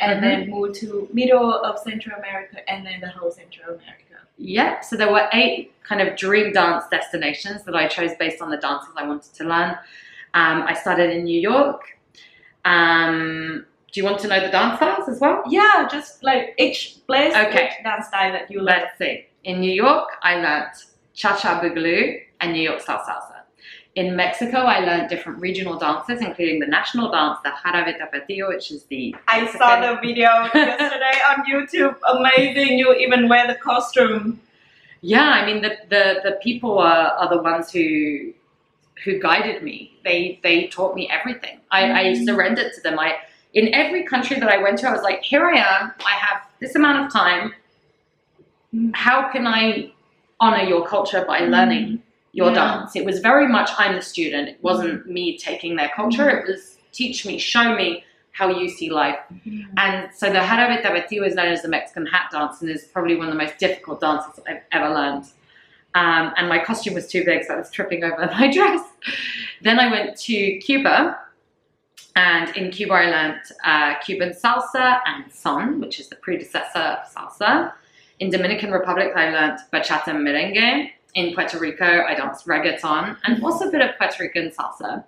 and 0.00 0.20
mm-hmm. 0.20 0.24
then 0.24 0.50
moved 0.50 0.74
to 0.76 1.08
middle 1.12 1.52
of 1.52 1.78
Central 1.78 2.18
America 2.18 2.68
and 2.70 2.84
then 2.86 3.00
the 3.00 3.08
whole 3.08 3.30
Central 3.30 3.68
America. 3.68 4.15
Yeah, 4.38 4.80
so 4.80 4.96
there 4.96 5.10
were 5.10 5.28
eight 5.32 5.72
kind 5.82 6.00
of 6.00 6.16
dream 6.16 6.52
dance 6.52 6.84
destinations 6.90 7.64
that 7.64 7.74
I 7.74 7.88
chose 7.88 8.10
based 8.18 8.42
on 8.42 8.50
the 8.50 8.56
dances 8.56 8.90
I 8.96 9.06
wanted 9.06 9.32
to 9.34 9.44
learn. 9.44 9.70
Um, 10.34 10.62
I 10.62 10.74
started 10.74 11.10
in 11.10 11.24
New 11.24 11.40
York. 11.40 11.98
Um, 12.64 13.64
do 13.92 14.00
you 14.00 14.04
want 14.04 14.18
to 14.20 14.28
know 14.28 14.40
the 14.40 14.48
dance 14.48 14.76
styles 14.76 15.08
as 15.08 15.20
well? 15.20 15.42
Yeah, 15.48 15.88
just 15.90 16.22
like 16.22 16.54
each 16.58 16.98
place, 17.06 17.34
okay. 17.34 17.68
each 17.68 17.84
dance 17.84 18.08
style 18.08 18.32
that 18.32 18.50
you 18.50 18.60
learned. 18.60 18.82
Let's 18.82 18.98
see. 18.98 19.26
In 19.44 19.60
New 19.60 19.72
York, 19.72 20.08
I 20.22 20.34
learned 20.36 20.72
cha-cha 21.14 21.60
boogaloo 21.60 22.20
and 22.40 22.52
New 22.52 22.60
York 22.60 22.80
style 22.80 22.98
salsa. 22.98 23.35
In 23.96 24.14
Mexico, 24.14 24.58
I 24.58 24.80
learned 24.80 25.08
different 25.08 25.40
regional 25.40 25.78
dances, 25.78 26.20
including 26.20 26.60
the 26.60 26.66
national 26.66 27.10
dance, 27.10 27.38
the 27.42 27.48
Jarabe 27.50 27.94
Tapatio, 27.98 28.48
which 28.48 28.70
is 28.70 28.84
the 28.84 29.16
I 29.26 29.46
saw 29.56 29.80
the 29.80 29.98
video 30.02 30.28
yesterday 30.54 31.16
on 31.30 31.36
YouTube. 31.50 31.96
Amazing! 32.06 32.78
You 32.78 32.92
even 32.94 33.26
wear 33.28 33.46
the 33.46 33.54
costume. 33.54 34.38
yeah. 35.00 35.30
I 35.38 35.46
mean, 35.46 35.62
the 35.62 35.78
the, 35.88 36.20
the 36.24 36.32
people 36.42 36.78
are, 36.78 37.08
are 37.20 37.28
the 37.34 37.40
ones 37.40 37.72
who 37.72 38.34
who 39.04 39.18
guided 39.18 39.62
me. 39.62 39.92
They 40.04 40.40
they 40.42 40.66
taught 40.68 40.94
me 40.94 41.08
everything. 41.10 41.60
I, 41.70 41.80
I 42.00 42.04
Mm. 42.12 42.24
surrendered 42.26 42.72
to 42.74 42.80
them. 42.82 42.98
I 42.98 43.16
in 43.54 43.72
every 43.72 44.04
country 44.04 44.38
that 44.38 44.50
I 44.50 44.58
went 44.62 44.78
to, 44.80 44.88
I 44.88 44.92
was 44.92 45.02
like, 45.02 45.22
here 45.22 45.46
I 45.46 45.56
am. 45.56 45.92
I 46.04 46.14
have 46.26 46.42
this 46.60 46.74
amount 46.74 47.06
of 47.06 47.10
time. 47.10 47.54
Mm. 48.74 48.90
How 48.94 49.30
can 49.32 49.46
I 49.46 49.92
honor 50.38 50.64
your 50.72 50.86
culture 50.86 51.24
by 51.26 51.38
learning 51.40 52.02
your 52.36 52.50
Yeah. 52.50 52.60
dance? 52.62 52.90
It 53.00 53.04
was 53.10 53.18
very 53.30 53.48
much 53.56 53.70
I'm 53.78 53.94
the 54.00 54.02
student. 54.02 54.44
It 54.54 54.58
wasn't 54.62 55.06
me 55.16 55.24
taking 55.48 55.72
their 55.76 55.90
culture. 56.00 56.28
It 56.38 56.42
was 56.48 56.76
teach 56.92 57.18
me, 57.28 57.38
show 57.38 57.74
me 57.74 57.88
how 58.32 58.48
you 58.60 58.68
see 58.68 58.90
life. 58.90 59.18
And 59.84 59.98
so 60.14 60.26
the 60.30 60.40
Jarabe 60.48 60.82
Tapatio 60.82 61.26
is 61.26 61.34
known 61.34 61.50
as 61.56 61.62
the 61.62 61.68
Mexican 61.68 62.04
hat 62.06 62.26
dance 62.32 62.60
and 62.60 62.70
is 62.70 62.84
probably 62.84 63.16
one 63.16 63.26
of 63.28 63.32
the 63.32 63.38
most 63.44 63.56
difficult 63.58 64.00
dances 64.00 64.34
I've 64.48 64.62
ever 64.72 64.90
learned. 64.98 65.24
Um, 65.94 66.24
and 66.36 66.46
my 66.54 66.58
costume 66.62 66.92
was 66.94 67.06
too 67.06 67.24
big, 67.24 67.44
so 67.44 67.54
I 67.54 67.56
was 67.56 67.70
tripping 67.70 68.04
over 68.04 68.26
my 68.38 68.50
dress. 68.52 68.82
Then 69.62 69.78
I 69.80 69.90
went 69.90 70.18
to 70.28 70.58
Cuba, 70.58 71.18
and 72.16 72.54
in 72.56 72.70
Cuba 72.70 72.92
I 72.94 73.06
learned 73.16 73.40
uh, 73.64 73.94
Cuban 74.04 74.30
salsa 74.42 75.00
and 75.06 75.32
son, 75.32 75.80
which 75.80 75.98
is 76.00 76.08
the 76.08 76.16
predecessor 76.16 76.78
of 76.78 76.98
salsa. 77.14 77.72
In 78.20 78.28
Dominican 78.30 78.70
Republic, 78.70 79.12
I 79.16 79.30
learned 79.30 79.58
bachata 79.72 80.08
and 80.08 80.26
merengue. 80.26 80.90
In 81.16 81.34
Puerto 81.34 81.58
Rico, 81.58 81.90
I 82.10 82.14
danced 82.14 82.46
reggaeton 82.46 83.16
and 83.24 83.42
also 83.42 83.68
a 83.68 83.70
bit 83.70 83.80
of 83.80 83.96
Puerto 83.98 84.22
Rican 84.22 84.50
salsa. 84.50 85.02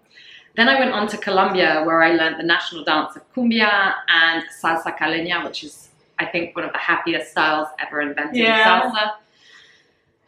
Then 0.56 0.66
I 0.66 0.78
went 0.80 0.92
on 0.92 1.06
to 1.08 1.18
Colombia, 1.18 1.82
where 1.86 2.02
I 2.02 2.12
learned 2.20 2.40
the 2.40 2.48
national 2.56 2.82
dance 2.82 3.14
of 3.14 3.22
cumbia 3.34 3.94
and 4.08 4.42
salsa 4.60 4.96
caleña, 4.98 5.44
which 5.44 5.62
is, 5.62 5.90
I 6.18 6.24
think, 6.24 6.56
one 6.56 6.64
of 6.64 6.72
the 6.72 6.78
happiest 6.78 7.30
styles 7.32 7.68
ever 7.78 8.00
invented 8.00 8.36
in 8.36 8.42
Yeah. 8.42 8.64
salsa. 8.90 9.04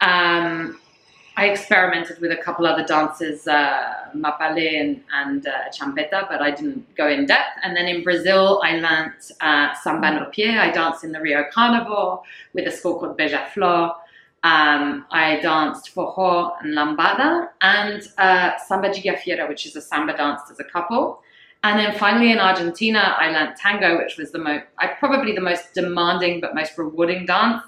Um, 0.09 0.79
I 1.35 1.45
experimented 1.47 2.19
with 2.21 2.31
a 2.31 2.37
couple 2.37 2.67
other 2.67 2.85
dances, 2.85 3.47
uh, 3.47 4.09
mapale 4.13 4.79
and, 4.81 5.03
and 5.13 5.47
uh, 5.47 5.51
champeta, 5.75 6.27
but 6.29 6.41
I 6.41 6.51
didn't 6.51 6.93
go 6.95 7.07
in 7.07 7.25
depth. 7.25 7.55
And 7.63 7.75
then 7.75 7.87
in 7.87 8.03
Brazil, 8.03 8.61
I 8.63 8.71
learnt 8.77 9.31
uh, 9.41 9.73
samba 9.83 10.11
no 10.13 10.29
pé. 10.35 10.59
I 10.59 10.69
danced 10.71 11.03
in 11.03 11.11
the 11.11 11.21
Rio 11.21 11.45
Carnival 11.51 12.23
with 12.53 12.67
a 12.67 12.71
school 12.71 12.99
called 12.99 13.17
Beija 13.17 13.47
Flor. 13.53 13.95
Um, 14.43 15.05
I 15.11 15.39
danced 15.41 15.93
forró 15.93 16.53
and 16.61 16.75
lambada 16.75 17.49
and 17.61 18.01
uh, 18.17 18.57
samba 18.57 18.91
de 18.91 19.01
gafieira, 19.01 19.47
which 19.47 19.65
is 19.67 19.75
a 19.75 19.81
samba 19.81 20.17
dance 20.17 20.41
as 20.49 20.59
a 20.59 20.63
couple. 20.63 21.21
And 21.63 21.79
then 21.79 21.95
finally 21.95 22.31
in 22.31 22.39
Argentina, 22.39 23.15
I 23.19 23.29
learnt 23.29 23.55
tango, 23.55 23.99
which 23.99 24.17
was 24.17 24.31
the 24.31 24.39
most, 24.39 24.63
I 24.79 24.87
probably 24.87 25.33
the 25.35 25.41
most 25.41 25.75
demanding 25.75 26.41
but 26.41 26.55
most 26.55 26.75
rewarding 26.75 27.27
dance. 27.27 27.61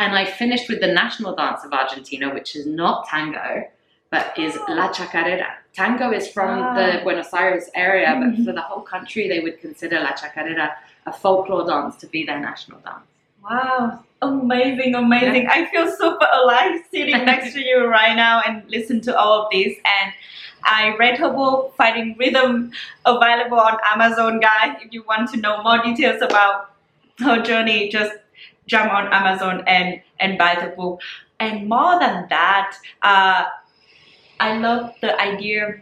And 0.00 0.16
I 0.16 0.24
finished 0.24 0.68
with 0.68 0.80
the 0.80 0.88
national 0.88 1.36
dance 1.36 1.64
of 1.64 1.72
Argentina, 1.72 2.34
which 2.34 2.56
is 2.56 2.66
not 2.66 3.06
tango, 3.06 3.64
but 4.10 4.36
is 4.36 4.56
La 4.68 4.90
Chacarera. 4.92 5.50
Tango 5.72 6.10
is 6.10 6.28
from 6.28 6.58
Wow. 6.58 6.74
the 6.74 7.00
Buenos 7.04 7.32
Aires 7.32 7.70
area, 7.76 8.16
but 8.18 8.30
Mhm. 8.30 8.44
for 8.44 8.52
the 8.52 8.60
whole 8.60 8.82
country, 8.82 9.28
they 9.28 9.38
would 9.38 9.60
consider 9.60 10.00
La 10.00 10.12
Chacarera 10.14 10.72
a 11.06 11.12
folklore 11.12 11.64
dance 11.64 11.96
to 11.98 12.06
be 12.08 12.24
their 12.24 12.40
national 12.40 12.80
dance. 12.80 13.06
Wow, 13.42 14.02
amazing, 14.22 14.94
amazing. 14.94 15.46
I 15.48 15.66
feel 15.66 15.90
super 15.90 16.26
alive 16.32 16.80
sitting 16.90 17.24
next 17.24 17.54
to 17.54 17.60
you 17.60 17.86
right 17.86 18.14
now 18.16 18.42
and 18.46 18.68
listen 18.68 19.00
to 19.02 19.16
all 19.16 19.42
of 19.44 19.50
this. 19.52 19.76
And 19.84 20.12
I 20.64 20.96
read 20.98 21.18
her 21.18 21.30
book, 21.30 21.74
Finding 21.76 22.16
Rhythm, 22.18 22.72
available 23.04 23.60
on 23.60 23.78
Amazon, 23.84 24.40
guys. 24.40 24.76
If 24.82 24.92
you 24.92 25.04
want 25.04 25.30
to 25.30 25.36
know 25.38 25.62
more 25.62 25.82
details 25.82 26.20
about 26.22 26.72
her 27.20 27.40
journey, 27.42 27.88
just 27.88 28.12
jump 28.66 28.92
on 28.92 29.12
Amazon 29.12 29.62
and, 29.66 30.00
and 30.20 30.36
buy 30.36 30.56
the 30.60 30.68
book. 30.76 31.00
And 31.40 31.68
more 31.68 31.98
than 32.00 32.26
that, 32.28 32.76
uh, 33.02 33.44
I 34.40 34.58
love 34.58 34.94
the 35.00 35.18
idea. 35.20 35.80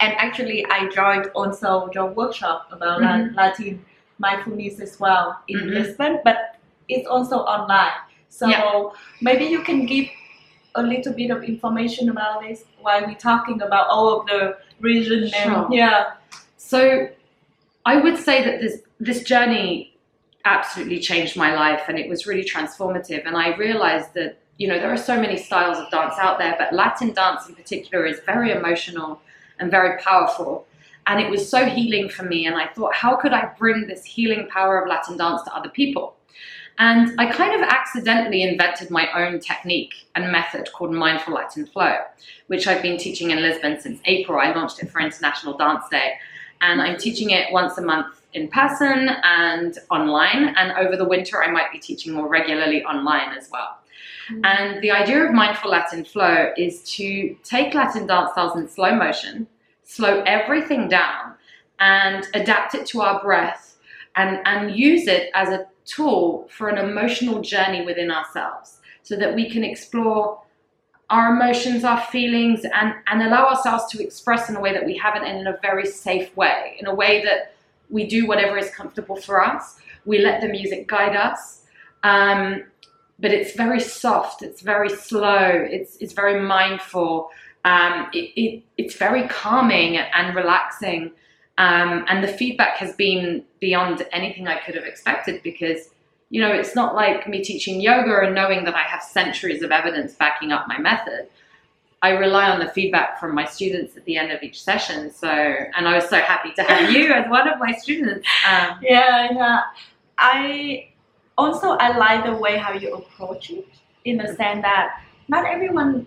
And 0.00 0.14
actually, 0.14 0.66
I 0.66 0.88
joined 0.88 1.26
also 1.34 1.90
your 1.94 2.06
workshop 2.06 2.68
about 2.72 3.00
Mhm. 3.00 3.34
Latin 3.36 3.84
mindfulness 4.18 4.80
as 4.80 4.98
well 4.98 5.38
in 5.48 5.58
Mhm. 5.60 5.74
Lisbon, 5.74 6.20
but 6.24 6.56
it's 6.88 7.06
also 7.06 7.36
online. 7.38 7.92
So 8.28 8.48
Yeah. 8.48 8.88
maybe 9.20 9.44
you 9.44 9.62
can 9.62 9.86
give 9.86 10.06
a 10.74 10.82
little 10.82 11.12
bit 11.12 11.30
of 11.30 11.44
information 11.44 12.08
about 12.08 12.42
this 12.42 12.64
while 12.80 13.04
we're 13.06 13.14
talking 13.14 13.60
about 13.62 13.88
all 13.88 14.20
of 14.20 14.26
the 14.26 14.56
region 14.80 15.28
Sure. 15.28 15.68
yeah. 15.70 16.12
So 16.56 17.08
I 17.84 17.96
would 17.96 18.16
say 18.16 18.42
that 18.44 18.60
this 18.60 18.82
this 19.00 19.22
journey 19.24 19.94
absolutely 20.44 20.98
changed 21.00 21.36
my 21.36 21.54
life 21.54 21.82
and 21.88 21.98
it 21.98 22.08
was 22.08 22.26
really 22.26 22.44
transformative 22.44 23.26
and 23.26 23.36
I 23.36 23.54
realized 23.56 24.14
that 24.14 24.38
you 24.58 24.66
know 24.68 24.78
there 24.78 24.92
are 24.92 24.96
so 24.96 25.20
many 25.20 25.36
styles 25.36 25.78
of 25.78 25.90
dance 25.90 26.14
out 26.18 26.38
there 26.38 26.54
but 26.58 26.72
Latin 26.72 27.12
dance 27.12 27.48
in 27.48 27.54
particular 27.54 28.06
is 28.06 28.20
very 28.26 28.50
emotional 28.52 29.20
and 29.58 29.70
very 29.70 29.98
powerful 30.00 30.66
and 31.06 31.20
it 31.20 31.28
was 31.30 31.48
so 31.48 31.64
healing 31.64 32.08
for 32.08 32.24
me 32.24 32.46
and 32.46 32.56
I 32.56 32.66
thought 32.68 32.94
how 32.94 33.14
could 33.16 33.32
I 33.32 33.52
bring 33.58 33.86
this 33.86 34.04
healing 34.04 34.48
power 34.48 34.80
of 34.80 34.88
Latin 34.88 35.16
dance 35.16 35.42
to 35.42 35.54
other 35.54 35.68
people 35.68 36.14
and 36.78 37.18
I 37.20 37.30
kind 37.30 37.54
of 37.54 37.68
accidentally 37.68 38.42
invented 38.42 38.90
my 38.90 39.08
own 39.14 39.40
technique 39.40 40.08
and 40.14 40.32
method 40.32 40.70
called 40.72 40.92
Mindful 40.92 41.34
Latin 41.34 41.66
Flow, 41.66 41.96
which 42.46 42.66
I've 42.66 42.82
been 42.82 42.98
teaching 42.98 43.30
in 43.30 43.40
Lisbon 43.40 43.80
since 43.80 44.00
April. 44.04 44.38
I 44.40 44.52
launched 44.52 44.82
it 44.82 44.90
for 44.90 45.00
International 45.00 45.56
Dance 45.56 45.84
Day, 45.90 46.14
and 46.60 46.80
I'm 46.80 46.96
teaching 46.98 47.30
it 47.30 47.52
once 47.52 47.76
a 47.78 47.82
month 47.82 48.22
in 48.32 48.48
person 48.48 49.10
and 49.22 49.78
online. 49.90 50.54
And 50.56 50.72
over 50.72 50.96
the 50.96 51.04
winter, 51.04 51.42
I 51.42 51.50
might 51.50 51.70
be 51.72 51.78
teaching 51.78 52.14
more 52.14 52.28
regularly 52.28 52.82
online 52.84 53.36
as 53.36 53.50
well. 53.50 53.78
Mm. 54.30 54.40
And 54.44 54.82
the 54.82 54.90
idea 54.90 55.24
of 55.24 55.32
Mindful 55.32 55.70
Latin 55.70 56.04
Flow 56.04 56.52
is 56.56 56.82
to 56.94 57.36
take 57.44 57.74
Latin 57.74 58.06
dance 58.06 58.32
styles 58.32 58.56
in 58.56 58.68
slow 58.68 58.94
motion, 58.94 59.46
slow 59.84 60.22
everything 60.22 60.88
down, 60.88 61.34
and 61.80 62.26
adapt 62.34 62.74
it 62.74 62.86
to 62.86 63.02
our 63.02 63.20
breath 63.22 63.76
and, 64.16 64.40
and 64.44 64.74
use 64.76 65.06
it 65.06 65.30
as 65.34 65.48
a 65.48 65.66
tool 65.84 66.48
for 66.50 66.68
an 66.68 66.78
emotional 66.78 67.40
journey 67.40 67.84
within 67.84 68.10
ourselves 68.10 68.78
so 69.02 69.16
that 69.16 69.34
we 69.34 69.50
can 69.50 69.64
explore 69.64 70.40
our 71.10 71.34
emotions, 71.34 71.84
our 71.84 72.00
feelings, 72.06 72.64
and, 72.64 72.94
and 73.06 73.22
allow 73.22 73.46
ourselves 73.46 73.84
to 73.92 74.02
express 74.02 74.48
in 74.48 74.56
a 74.56 74.60
way 74.60 74.72
that 74.72 74.86
we 74.86 74.96
haven't 74.96 75.24
and 75.24 75.40
in 75.40 75.46
a 75.46 75.58
very 75.60 75.86
safe 75.86 76.34
way, 76.36 76.76
in 76.80 76.86
a 76.86 76.94
way 76.94 77.22
that 77.22 77.54
we 77.90 78.06
do 78.06 78.26
whatever 78.26 78.56
is 78.56 78.70
comfortable 78.70 79.16
for 79.16 79.44
us. 79.44 79.76
We 80.06 80.18
let 80.18 80.40
the 80.40 80.48
music 80.48 80.88
guide 80.88 81.14
us. 81.14 81.64
Um, 82.02 82.64
but 83.18 83.30
it's 83.30 83.54
very 83.54 83.78
soft, 83.78 84.42
it's 84.42 84.62
very 84.62 84.88
slow, 84.88 85.48
it's, 85.70 85.96
it's 85.98 86.12
very 86.12 86.40
mindful, 86.40 87.30
um, 87.64 88.08
it, 88.12 88.32
it, 88.40 88.64
it's 88.76 88.96
very 88.96 89.28
calming 89.28 89.96
and 89.96 90.34
relaxing. 90.34 91.12
Um, 91.58 92.04
and 92.08 92.24
the 92.24 92.28
feedback 92.28 92.76
has 92.78 92.94
been 92.96 93.44
beyond 93.60 94.06
anything 94.12 94.48
I 94.48 94.58
could 94.58 94.74
have 94.74 94.84
expected 94.84 95.42
because, 95.42 95.90
you 96.30 96.40
know, 96.40 96.50
it's 96.50 96.74
not 96.74 96.94
like 96.94 97.28
me 97.28 97.44
teaching 97.44 97.80
yoga 97.80 98.20
and 98.20 98.34
knowing 98.34 98.64
that 98.64 98.74
I 98.74 98.82
have 98.82 99.02
centuries 99.02 99.62
of 99.62 99.70
evidence 99.70 100.14
backing 100.14 100.50
up 100.50 100.66
my 100.66 100.78
method. 100.78 101.28
I 102.00 102.10
rely 102.10 102.50
on 102.50 102.58
the 102.58 102.68
feedback 102.68 103.20
from 103.20 103.34
my 103.34 103.44
students 103.44 103.96
at 103.96 104.04
the 104.06 104.16
end 104.16 104.32
of 104.32 104.42
each 104.42 104.60
session. 104.62 105.12
So, 105.12 105.28
and 105.28 105.86
I 105.86 105.94
was 105.94 106.08
so 106.08 106.18
happy 106.18 106.52
to 106.54 106.62
have 106.62 106.90
you 106.90 107.12
as 107.12 107.30
one 107.30 107.46
of 107.48 107.58
my 107.60 107.72
students. 107.72 108.26
Um, 108.48 108.78
Yeah, 108.82 109.28
yeah. 109.32 109.60
I 110.18 110.88
also 111.38 111.70
I 111.72 111.96
like 111.96 112.24
the 112.24 112.36
way 112.36 112.56
how 112.56 112.72
you 112.72 112.94
approach 112.94 113.50
it 113.50 113.68
in 114.04 114.16
the 114.16 114.26
sense 114.34 114.62
that 114.62 115.00
not 115.28 115.46
everyone 115.46 116.06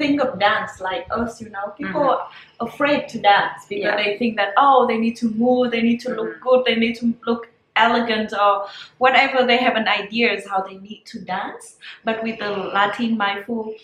think 0.00 0.20
of 0.24 0.38
dance 0.40 0.80
like 0.88 1.06
us, 1.20 1.40
you 1.42 1.50
know. 1.54 1.66
People 1.80 2.04
are 2.14 2.28
afraid 2.68 3.00
to 3.12 3.18
dance 3.30 3.66
because 3.70 3.84
Yeah. 3.92 3.96
they 4.02 4.10
think 4.20 4.36
that 4.40 4.52
oh 4.66 4.78
they 4.90 4.98
need 5.04 5.16
to 5.22 5.28
move, 5.44 5.70
they 5.76 5.82
need 5.88 6.00
to 6.06 6.10
look 6.18 6.32
Mhm. 6.34 6.40
good, 6.46 6.60
they 6.68 6.76
need 6.84 6.96
to 7.02 7.06
look 7.28 7.42
elegant 7.84 8.32
or 8.44 8.52
whatever 9.04 9.38
they 9.50 9.58
have 9.66 9.76
an 9.82 9.88
idea 10.00 10.32
is 10.38 10.48
how 10.52 10.60
they 10.68 10.76
need 10.88 11.02
to 11.12 11.18
dance. 11.34 11.64
But 12.08 12.22
with 12.24 12.38
the 12.44 12.50
Latin 12.78 13.12
mindful 13.24 13.74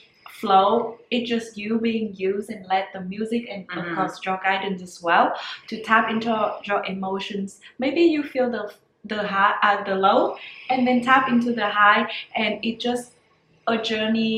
flow, 0.40 0.70
it's 1.10 1.28
just 1.34 1.56
you 1.62 1.78
being 1.88 2.08
used 2.14 2.50
and 2.54 2.66
let 2.74 2.92
the 2.94 3.00
music 3.12 3.44
and 3.52 3.62
of 3.78 3.84
Mhm. 3.84 3.94
course 3.96 4.16
your 4.26 4.38
guidance 4.48 4.82
as 4.88 4.96
well 5.06 5.26
to 5.68 5.82
tap 5.90 6.10
into 6.14 6.32
your 6.70 6.80
emotions. 6.94 7.60
Maybe 7.84 8.02
you 8.16 8.22
feel 8.34 8.50
the 8.58 8.64
the 9.14 9.22
high 9.32 9.54
at 9.70 9.84
the 9.88 9.94
low 9.94 10.20
and 10.70 10.80
then 10.86 11.00
tap 11.08 11.28
into 11.34 11.52
the 11.58 11.68
high 11.80 12.02
and 12.34 12.52
it 12.68 12.80
just 12.86 13.12
a 13.74 13.76
journey 13.90 14.34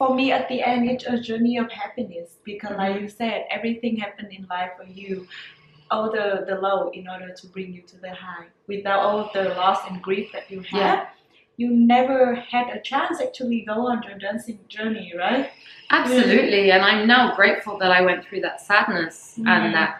for 0.00 0.14
me 0.18 0.26
at 0.32 0.48
the 0.48 0.58
end 0.72 0.88
it's 0.92 1.04
a 1.14 1.18
journey 1.28 1.54
of 1.62 1.68
happiness 1.70 2.28
because 2.50 2.74
like 2.82 2.98
you 3.00 3.08
said 3.20 3.38
everything 3.56 3.96
happened 4.04 4.32
in 4.38 4.46
life 4.56 4.70
for 4.78 4.86
you 5.00 5.26
all 5.90 6.06
the 6.16 6.26
the 6.48 6.56
low 6.66 6.78
in 6.98 7.04
order 7.14 7.30
to 7.40 7.46
bring 7.54 7.68
you 7.76 7.82
to 7.92 7.96
the 8.04 8.12
high 8.24 8.46
without 8.72 9.00
all 9.06 9.18
of 9.24 9.28
the 9.36 9.44
loss 9.60 9.80
and 9.90 10.00
grief 10.08 10.26
that 10.32 10.50
you 10.52 10.60
had 10.62 10.78
Yeah. 10.80 11.06
you 11.62 11.68
never 11.96 12.18
had 12.52 12.66
a 12.76 12.80
chance 12.90 13.20
actually 13.26 13.60
go 13.72 13.78
on 13.92 13.98
your 14.06 14.16
dancing 14.26 14.60
journey, 14.76 15.08
right? 15.24 15.50
Absolutely, 15.98 16.70
and 16.74 16.82
I'm 16.90 17.02
now 17.06 17.24
grateful 17.40 17.74
that 17.82 17.90
I 17.98 18.00
went 18.08 18.20
through 18.24 18.42
that 18.48 18.58
sadness 18.68 19.16
Yeah. 19.36 19.54
and 19.56 19.74
that 19.76 19.92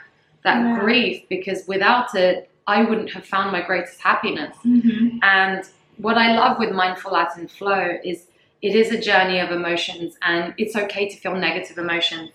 that 0.46 0.80
grief 0.80 1.16
because 1.34 1.60
without 1.74 2.08
it, 2.26 2.36
I 2.66 2.78
wouldn't 2.88 3.10
have 3.16 3.26
found 3.34 3.48
my 3.56 3.62
greatest 3.70 3.98
happiness. 4.10 4.56
Mm-hmm. 4.64 5.18
And 5.22 5.60
what 6.06 6.16
I 6.16 6.28
love 6.40 6.54
with 6.62 6.72
Mindful 6.82 7.12
Latin 7.18 7.46
Flow 7.58 7.82
is 8.10 8.18
it 8.62 8.74
is 8.74 8.92
a 8.92 9.00
journey 9.00 9.38
of 9.38 9.50
emotions, 9.50 10.16
and 10.22 10.54
it's 10.58 10.76
okay 10.76 11.08
to 11.08 11.16
feel 11.16 11.34
negative 11.34 11.78
emotions. 11.78 12.30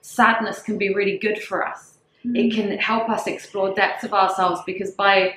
Sadness 0.00 0.62
can 0.62 0.78
be 0.78 0.94
really 0.94 1.18
good 1.18 1.42
for 1.42 1.66
us. 1.66 1.94
It 2.34 2.52
can 2.54 2.76
help 2.78 3.08
us 3.08 3.28
explore 3.28 3.72
depths 3.72 4.02
of 4.02 4.12
ourselves 4.12 4.60
because 4.66 4.90
by 4.90 5.36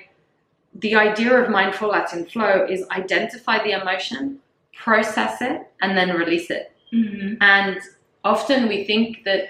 the 0.74 0.96
idea 0.96 1.39
of 1.39 1.50
mindful 1.50 1.89
Latin 1.89 2.26
flow 2.26 2.65
is 2.68 2.84
identify 2.89 3.63
the 3.63 3.80
emotion, 3.80 4.39
process 4.76 5.42
it, 5.42 5.72
and 5.82 5.98
then 5.98 6.15
release 6.15 6.50
it. 6.50 6.72
Mm-hmm. 6.94 7.36
And 7.42 7.80
often 8.24 8.68
we 8.68 8.86
think 8.86 9.24
that 9.26 9.50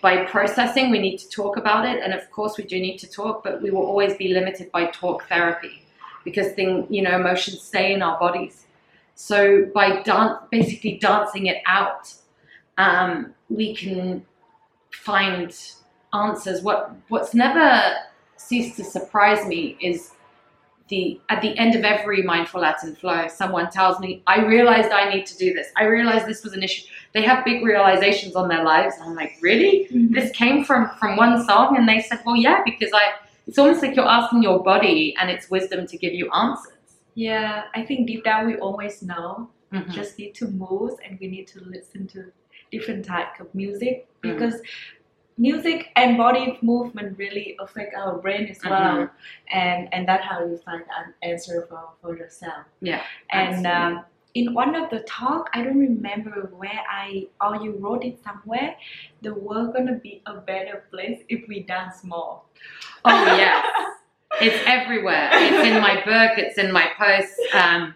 by 0.00 0.24
processing, 0.26 0.90
we 0.90 0.98
need 0.98 1.18
to 1.18 1.28
talk 1.30 1.56
about 1.56 1.84
it. 1.86 2.02
And 2.02 2.12
of 2.12 2.30
course, 2.30 2.56
we 2.56 2.64
do 2.64 2.78
need 2.78 2.98
to 2.98 3.10
talk, 3.10 3.42
but 3.42 3.62
we 3.62 3.70
will 3.70 3.84
always 3.84 4.16
be 4.16 4.28
limited 4.28 4.70
by 4.70 4.86
talk 4.86 5.26
therapy 5.28 5.82
because 6.24 6.52
thing, 6.52 6.86
you 6.90 7.02
know, 7.02 7.16
emotions 7.16 7.62
stay 7.62 7.94
in 7.94 8.02
our 8.02 8.18
bodies. 8.18 8.66
So 9.18 9.66
by 9.74 10.00
dan- 10.02 10.38
basically 10.48 10.96
dancing 10.98 11.46
it 11.46 11.60
out, 11.66 12.14
um, 12.78 13.34
we 13.50 13.74
can 13.74 14.24
find 14.92 15.52
answers. 16.14 16.62
What 16.62 16.92
what's 17.08 17.34
never 17.34 17.96
ceased 18.36 18.76
to 18.76 18.84
surprise 18.84 19.44
me 19.44 19.76
is 19.80 20.12
the 20.86 21.20
at 21.30 21.42
the 21.42 21.58
end 21.58 21.74
of 21.74 21.82
every 21.82 22.22
mindful 22.22 22.60
Latin 22.60 22.94
flow, 22.94 23.26
someone 23.26 23.68
tells 23.70 23.98
me, 23.98 24.22
I 24.28 24.46
realized 24.46 24.92
I 24.92 25.12
need 25.12 25.26
to 25.26 25.36
do 25.36 25.52
this. 25.52 25.66
I 25.76 25.86
realized 25.86 26.24
this 26.26 26.44
was 26.44 26.52
an 26.52 26.62
issue. 26.62 26.86
They 27.12 27.22
have 27.22 27.44
big 27.44 27.64
realizations 27.64 28.36
on 28.36 28.48
their 28.48 28.62
lives. 28.62 28.94
And 29.00 29.10
I'm 29.10 29.16
like, 29.16 29.32
really? 29.40 29.88
Mm-hmm. 29.90 30.14
This 30.14 30.30
came 30.30 30.64
from 30.64 30.90
from 31.00 31.16
one 31.16 31.44
song? 31.44 31.76
And 31.76 31.88
they 31.88 32.02
said, 32.02 32.20
Well, 32.24 32.36
yeah, 32.36 32.62
because 32.64 32.92
I 32.94 33.14
it's 33.48 33.58
almost 33.58 33.82
like 33.82 33.96
you're 33.96 34.06
asking 34.06 34.44
your 34.44 34.62
body 34.62 35.16
and 35.18 35.28
its 35.28 35.50
wisdom 35.50 35.88
to 35.88 35.98
give 35.98 36.14
you 36.14 36.30
answers. 36.30 36.77
Yeah, 37.18 37.64
I 37.74 37.84
think 37.84 38.06
deep 38.06 38.24
down 38.24 38.46
we 38.46 38.56
always 38.66 39.02
know. 39.02 39.50
Mhm. 39.72 39.90
Just 40.00 40.18
need 40.18 40.34
to 40.40 40.46
move 40.48 40.92
and 41.04 41.18
we 41.20 41.26
need 41.34 41.46
to 41.54 41.60
listen 41.76 42.06
to 42.14 42.20
different 42.74 43.04
type 43.04 43.40
of 43.40 43.54
music 43.54 44.06
because 44.20 44.60
music 45.36 45.90
and 45.96 46.16
body 46.16 46.58
movement 46.62 47.18
really 47.18 47.56
affect 47.64 47.94
our 47.94 48.18
brain 48.18 48.46
as 48.54 48.60
well, 48.64 49.10
and 49.52 49.88
and 49.92 50.06
that's 50.08 50.24
how 50.30 50.38
you 50.44 50.56
find 50.68 50.84
an 51.00 51.14
answer 51.30 51.66
for 51.68 51.82
for 52.00 52.16
yourself. 52.16 52.64
Yeah, 52.80 53.02
And 53.30 53.66
um, 53.66 54.04
in 54.34 54.54
one 54.54 54.74
of 54.80 54.90
the 54.90 55.00
talk, 55.00 55.50
I 55.54 55.62
don't 55.64 55.78
remember 55.78 56.50
where 56.62 56.82
I 57.02 57.26
or 57.40 57.56
you 57.64 57.72
wrote 57.82 58.04
it 58.04 58.22
somewhere. 58.22 58.76
The 59.22 59.34
world 59.34 59.74
gonna 59.74 59.98
be 60.08 60.22
a 60.26 60.34
better 60.52 60.84
place 60.90 61.20
if 61.28 61.46
we 61.48 61.62
dance 61.74 62.04
more. 62.04 62.42
Oh 63.04 63.24
yes, 63.42 63.66
it's 64.40 64.62
everywhere. 64.66 65.30
It's 65.32 65.66
in 65.66 65.80
my 65.80 65.96
book. 65.96 66.38
It's 66.38 66.58
in 66.58 66.72
my 66.72 66.88
posts. 66.96 67.38
Um, 67.52 67.94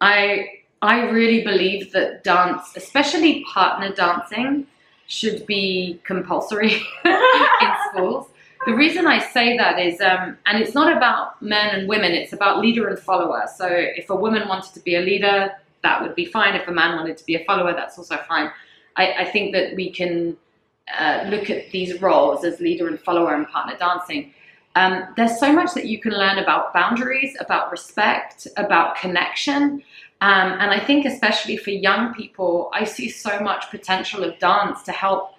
I 0.00 0.50
I 0.80 1.10
really 1.10 1.42
believe 1.42 1.92
that 1.92 2.22
dance, 2.22 2.72
especially 2.76 3.44
partner 3.44 3.92
dancing, 3.92 4.66
should 5.06 5.46
be 5.46 6.00
compulsory 6.04 6.74
in 7.04 7.72
schools. 7.90 8.28
The 8.66 8.74
reason 8.74 9.06
I 9.06 9.18
say 9.18 9.56
that 9.56 9.78
is, 9.78 10.00
um, 10.00 10.36
and 10.46 10.62
it's 10.62 10.74
not 10.74 10.94
about 10.96 11.40
men 11.40 11.74
and 11.74 11.88
women. 11.88 12.12
It's 12.12 12.32
about 12.32 12.60
leader 12.60 12.88
and 12.88 12.98
follower. 12.98 13.48
So 13.56 13.66
if 13.68 14.10
a 14.10 14.14
woman 14.14 14.48
wanted 14.48 14.74
to 14.74 14.80
be 14.80 14.96
a 14.96 15.00
leader, 15.00 15.52
that 15.82 16.02
would 16.02 16.14
be 16.14 16.24
fine. 16.24 16.54
If 16.54 16.68
a 16.68 16.72
man 16.72 16.96
wanted 16.96 17.16
to 17.18 17.24
be 17.24 17.36
a 17.36 17.44
follower, 17.44 17.72
that's 17.72 17.96
also 17.98 18.16
fine. 18.28 18.50
I, 18.96 19.12
I 19.20 19.24
think 19.24 19.52
that 19.54 19.74
we 19.74 19.90
can 19.90 20.36
uh, 20.98 21.24
look 21.28 21.50
at 21.50 21.70
these 21.70 22.00
roles 22.02 22.44
as 22.44 22.60
leader 22.60 22.88
and 22.88 23.00
follower 23.00 23.34
and 23.34 23.48
partner 23.48 23.76
dancing. 23.78 24.34
Um, 24.76 25.08
there's 25.16 25.38
so 25.40 25.52
much 25.52 25.74
that 25.74 25.86
you 25.86 26.00
can 26.00 26.12
learn 26.12 26.38
about 26.38 26.72
boundaries, 26.72 27.36
about 27.40 27.70
respect, 27.70 28.46
about 28.56 28.96
connection. 28.96 29.82
Um, 30.20 30.52
and 30.60 30.70
I 30.70 30.80
think, 30.84 31.04
especially 31.04 31.56
for 31.56 31.70
young 31.70 32.14
people, 32.14 32.70
I 32.72 32.84
see 32.84 33.08
so 33.08 33.40
much 33.40 33.70
potential 33.70 34.24
of 34.24 34.38
dance 34.38 34.82
to 34.84 34.92
help 34.92 35.34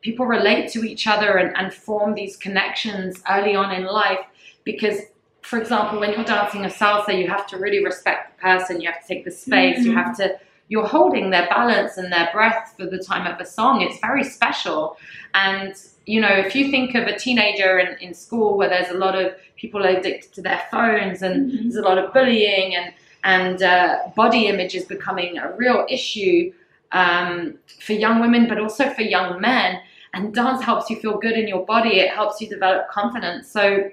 people 0.00 0.26
relate 0.26 0.70
to 0.72 0.84
each 0.84 1.06
other 1.06 1.36
and, 1.36 1.56
and 1.56 1.72
form 1.72 2.14
these 2.14 2.36
connections 2.36 3.22
early 3.30 3.54
on 3.54 3.72
in 3.72 3.84
life. 3.84 4.20
Because, 4.64 4.98
for 5.42 5.60
example, 5.60 6.00
when 6.00 6.12
you're 6.12 6.24
dancing 6.24 6.64
a 6.64 6.68
salsa, 6.68 7.16
you 7.16 7.28
have 7.28 7.46
to 7.48 7.56
really 7.56 7.84
respect 7.84 8.36
the 8.36 8.42
person, 8.42 8.80
you 8.80 8.90
have 8.90 9.00
to 9.00 9.06
take 9.06 9.24
the 9.24 9.30
space, 9.30 9.84
you 9.84 9.92
Mhm. 9.92 10.04
have 10.04 10.16
to, 10.16 10.38
you're 10.68 10.86
holding 10.86 11.30
their 11.30 11.46
balance 11.48 11.98
and 11.98 12.12
their 12.12 12.28
breath 12.32 12.74
for 12.76 12.86
the 12.86 12.98
time 12.98 13.26
of 13.32 13.38
a 13.40 13.44
song. 13.44 13.80
It's 13.80 13.98
very 14.00 14.24
special. 14.24 14.96
And 15.34 15.74
you 16.06 16.20
know, 16.20 16.28
if 16.32 16.54
you 16.56 16.70
think 16.70 16.94
of 16.94 17.06
a 17.06 17.16
teenager 17.18 17.78
in, 17.78 17.96
in 17.98 18.14
school 18.14 18.56
where 18.56 18.68
there's 18.68 18.90
a 18.90 18.94
lot 18.98 19.14
of 19.20 19.34
people 19.56 19.82
addicted 19.84 20.32
to 20.34 20.42
their 20.42 20.62
phones 20.70 21.22
and 21.22 21.50
Mhm. 21.50 21.62
there's 21.62 21.76
a 21.76 21.82
lot 21.82 21.98
of 21.98 22.12
bullying 22.12 22.74
and 22.74 22.92
and 23.24 23.62
uh, 23.62 23.98
body 24.16 24.46
image 24.48 24.74
is 24.74 24.84
becoming 24.84 25.38
a 25.38 25.52
real 25.52 25.86
issue 25.88 26.52
um, 26.90 27.56
for 27.80 27.92
young 27.92 28.20
women, 28.20 28.48
but 28.48 28.58
also 28.58 28.90
for 28.90 29.02
young 29.02 29.40
men. 29.40 29.78
And 30.12 30.34
dance 30.34 30.60
helps 30.60 30.90
you 30.90 30.96
feel 30.96 31.18
good 31.18 31.34
in 31.38 31.46
your 31.46 31.64
body. 31.64 32.00
It 32.00 32.10
helps 32.10 32.40
you 32.40 32.48
develop 32.48 32.88
confidence. 32.88 33.48
So 33.48 33.90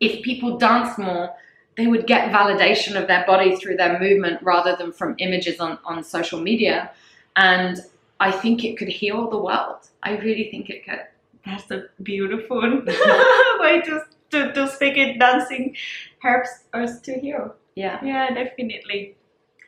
if 0.00 0.22
people 0.22 0.58
dance 0.58 0.98
more, 0.98 1.30
they 1.76 1.86
would 1.86 2.06
get 2.06 2.30
validation 2.30 3.00
of 3.00 3.08
their 3.08 3.24
body 3.26 3.56
through 3.56 3.76
their 3.76 3.98
movement 3.98 4.40
rather 4.42 4.76
than 4.76 4.92
from 4.92 5.14
images 5.18 5.58
on, 5.58 5.78
on 5.84 6.04
social 6.04 6.40
media. 6.40 6.90
And 7.36 7.80
I 8.20 8.30
think 8.30 8.64
it 8.64 8.76
could 8.76 8.88
heal 8.88 9.28
the 9.30 9.38
world. 9.38 9.88
I 10.02 10.16
really 10.18 10.50
think 10.50 10.70
it 10.70 10.84
could. 10.84 11.00
That's 11.44 11.70
a 11.70 11.84
beautiful 12.02 12.60
way 13.60 13.82
to, 13.82 14.04
to, 14.30 14.52
to 14.52 14.68
speak 14.68 14.96
it. 14.96 15.18
Dancing 15.18 15.76
helps 16.20 16.64
us 16.72 17.00
to 17.02 17.18
heal. 17.18 17.54
Yeah. 17.74 18.02
Yeah, 18.04 18.32
definitely. 18.32 19.16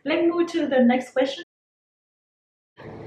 Let's 0.04 0.26
move 0.32 0.50
to 0.52 0.66
the 0.66 0.80
next 0.80 1.12
question. 1.12 1.42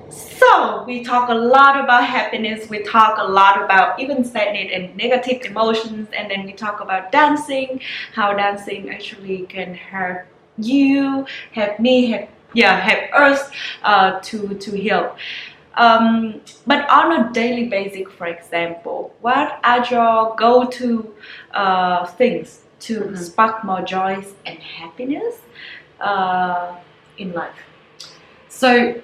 So 0.10 0.84
we 0.86 1.04
talk 1.04 1.30
a 1.30 1.34
lot 1.34 1.80
about 1.84 2.04
happiness. 2.04 2.70
We 2.70 2.84
talk 2.84 3.18
a 3.20 3.24
lot 3.24 3.64
about 3.64 4.00
even 4.00 4.24
sadness 4.24 4.72
and 4.74 4.96
negative 4.98 5.46
emotions, 5.46 6.10
and 6.18 6.32
then 6.32 6.46
we 6.46 6.54
talk 6.54 6.80
about 6.80 7.12
dancing. 7.12 7.82
How 8.14 8.34
dancing 8.34 8.90
actually 8.90 9.46
can 9.48 9.76
help 9.76 10.22
you, 10.58 11.26
help 11.52 11.80
me, 11.80 12.08
help 12.12 12.30
yeah, 12.54 12.80
help 12.80 13.14
us 13.14 13.50
uh, 13.84 14.20
to 14.22 14.56
to 14.56 14.72
heal. 14.72 15.16
Um, 15.76 16.42
but 16.68 16.90
on 16.90 17.12
a 17.20 17.32
daily 17.32 17.70
basis, 17.70 18.12
for 18.18 18.28
example, 18.28 19.16
what 19.22 19.60
are 19.64 19.86
your 19.86 20.36
go-to 20.36 21.14
uh, 21.54 22.06
things 22.06 22.62
to 22.82 23.02
Mhm. 23.02 23.18
spark 23.18 23.64
more 23.64 23.82
joy 23.82 24.24
and 24.46 24.60
happiness 24.60 25.36
uh, 26.02 26.76
in 27.18 27.32
life? 27.34 27.56
So, 28.50 29.02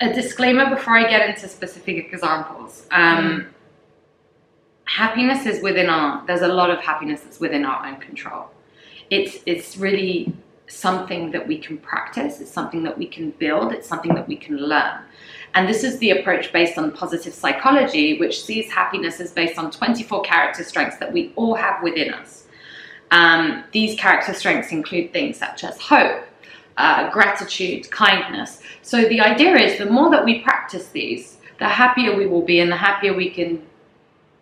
a 0.00 0.12
disclaimer 0.12 0.70
before 0.70 0.96
I 0.96 1.08
get 1.10 1.28
into 1.28 1.48
specific 1.48 2.12
examples. 2.12 2.86
Um, 2.92 3.46
Happiness 4.84 5.46
is 5.46 5.62
within 5.62 5.88
our. 5.88 6.24
There's 6.26 6.42
a 6.42 6.48
lot 6.48 6.68
of 6.70 6.80
happiness 6.80 7.20
that's 7.20 7.38
within 7.38 7.64
our 7.64 7.86
own 7.86 7.96
control. 8.00 8.46
It's 9.08 9.38
it's 9.46 9.76
really 9.76 10.32
something 10.70 11.30
that 11.32 11.46
we 11.46 11.58
can 11.58 11.78
practice. 11.78 12.40
It's 12.40 12.50
something 12.50 12.82
that 12.84 12.96
we 12.96 13.06
can 13.06 13.30
build. 13.32 13.72
It's 13.72 13.88
something 13.88 14.14
that 14.14 14.28
we 14.28 14.36
can 14.36 14.56
learn. 14.56 15.00
And 15.54 15.68
this 15.68 15.82
is 15.82 15.98
the 15.98 16.10
approach 16.10 16.52
based 16.52 16.78
on 16.78 16.92
positive 16.92 17.34
psychology, 17.34 18.18
which 18.18 18.42
sees 18.42 18.70
happiness 18.70 19.20
as 19.20 19.32
based 19.32 19.58
on 19.58 19.70
24 19.70 20.22
character 20.22 20.62
strengths 20.62 20.98
that 20.98 21.12
we 21.12 21.32
all 21.34 21.54
have 21.54 21.82
within 21.82 22.14
us. 22.14 22.46
Um, 23.10 23.64
these 23.72 23.98
character 23.98 24.32
strengths 24.32 24.70
include 24.70 25.12
things 25.12 25.36
such 25.36 25.64
as 25.64 25.80
hope, 25.80 26.24
uh, 26.76 27.10
gratitude, 27.10 27.90
kindness. 27.90 28.62
So 28.82 29.08
the 29.08 29.20
idea 29.20 29.56
is 29.56 29.78
the 29.78 29.86
more 29.86 30.10
that 30.10 30.24
we 30.24 30.40
practice 30.40 30.88
these, 30.90 31.38
the 31.58 31.68
happier 31.68 32.16
we 32.16 32.26
will 32.26 32.42
be 32.42 32.60
and 32.60 32.70
the 32.70 32.76
happier 32.76 33.12
we 33.12 33.30
can 33.30 33.60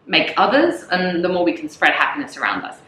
make 0.06 0.34
others 0.36 0.84
and 0.90 1.24
the 1.24 1.28
more 1.28 1.44
we 1.44 1.52
can 1.52 1.68
spread 1.68 1.92
happiness 1.92 2.36
around 2.36 2.64
us. 2.64 2.78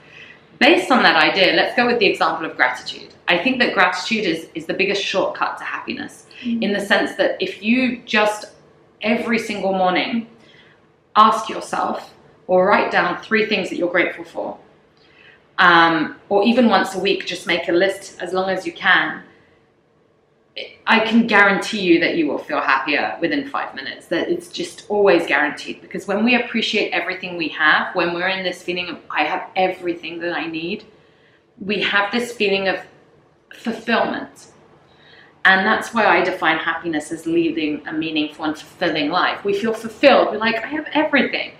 Based 0.60 0.90
on 0.92 1.02
that 1.02 1.16
idea, 1.16 1.54
let's 1.54 1.74
go 1.74 1.86
with 1.86 1.98
the 1.98 2.06
example 2.06 2.44
of 2.44 2.54
gratitude. 2.54 3.14
I 3.28 3.38
think 3.38 3.58
that 3.60 3.72
gratitude 3.72 4.26
is, 4.26 4.48
is 4.54 4.66
the 4.66 4.74
biggest 4.74 5.02
shortcut 5.02 5.56
to 5.56 5.64
happiness 5.64 6.26
in 6.42 6.72
the 6.72 6.80
sense 6.80 7.16
that 7.16 7.36
if 7.40 7.62
you 7.62 8.02
just 8.04 8.52
every 9.00 9.38
single 9.38 9.72
morning 9.72 10.26
ask 11.16 11.48
yourself 11.48 12.14
or 12.46 12.66
write 12.66 12.90
down 12.92 13.22
three 13.22 13.46
things 13.46 13.70
that 13.70 13.76
you're 13.76 13.90
grateful 13.90 14.24
for, 14.24 14.58
um, 15.58 16.16
or 16.28 16.44
even 16.44 16.68
once 16.68 16.94
a 16.94 16.98
week, 16.98 17.26
just 17.26 17.46
make 17.46 17.68
a 17.68 17.72
list 17.72 18.20
as 18.20 18.32
long 18.34 18.50
as 18.50 18.66
you 18.66 18.72
can. 18.72 19.22
I 20.86 21.00
can 21.00 21.26
guarantee 21.26 21.80
you 21.80 22.00
that 22.00 22.16
you 22.16 22.26
will 22.26 22.38
feel 22.38 22.60
happier 22.60 23.16
within 23.20 23.48
five 23.48 23.74
minutes. 23.74 24.06
That 24.06 24.28
it's 24.28 24.48
just 24.48 24.86
always 24.88 25.26
guaranteed 25.26 25.80
because 25.80 26.06
when 26.06 26.24
we 26.24 26.34
appreciate 26.34 26.90
everything 26.90 27.36
we 27.36 27.48
have, 27.48 27.94
when 27.94 28.14
we're 28.14 28.28
in 28.28 28.44
this 28.44 28.62
feeling 28.62 28.88
of 28.88 28.98
I 29.10 29.24
have 29.24 29.48
everything 29.56 30.18
that 30.20 30.32
I 30.32 30.46
need, 30.46 30.84
we 31.60 31.80
have 31.82 32.10
this 32.10 32.32
feeling 32.32 32.68
of 32.68 32.80
fulfillment. 33.54 34.48
And 35.44 35.64
that's 35.64 35.94
why 35.94 36.04
I 36.04 36.22
define 36.22 36.58
happiness 36.58 37.10
as 37.12 37.26
leading 37.26 37.86
a 37.86 37.92
meaningful 37.92 38.44
and 38.44 38.56
fulfilling 38.58 39.10
life. 39.10 39.42
We 39.44 39.58
feel 39.58 39.72
fulfilled. 39.72 40.28
We're 40.32 40.38
like, 40.38 40.56
I 40.56 40.66
have 40.66 40.86
everything. 40.92 41.52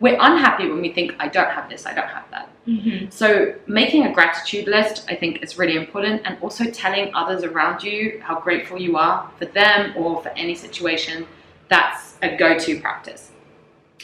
We're 0.00 0.18
unhappy 0.18 0.68
when 0.68 0.80
we 0.80 0.92
think, 0.92 1.14
I 1.18 1.28
don't 1.28 1.50
have 1.50 1.68
this, 1.68 1.84
I 1.86 1.94
don't 1.94 2.08
have 2.08 2.30
that. 2.30 2.50
Mm-hmm. 2.66 3.10
So, 3.10 3.54
making 3.68 4.06
a 4.06 4.12
gratitude 4.12 4.66
list, 4.66 5.06
I 5.08 5.14
think, 5.14 5.42
is 5.42 5.56
really 5.56 5.76
important, 5.76 6.22
and 6.24 6.36
also 6.40 6.64
telling 6.64 7.14
others 7.14 7.44
around 7.44 7.82
you 7.82 8.20
how 8.24 8.40
grateful 8.40 8.80
you 8.80 8.96
are 8.96 9.30
for 9.38 9.44
them 9.44 9.94
or 9.96 10.20
for 10.20 10.30
any 10.30 10.56
situation. 10.56 11.26
That's 11.68 12.16
a 12.22 12.36
go 12.36 12.58
to 12.58 12.80
practice. 12.80 13.30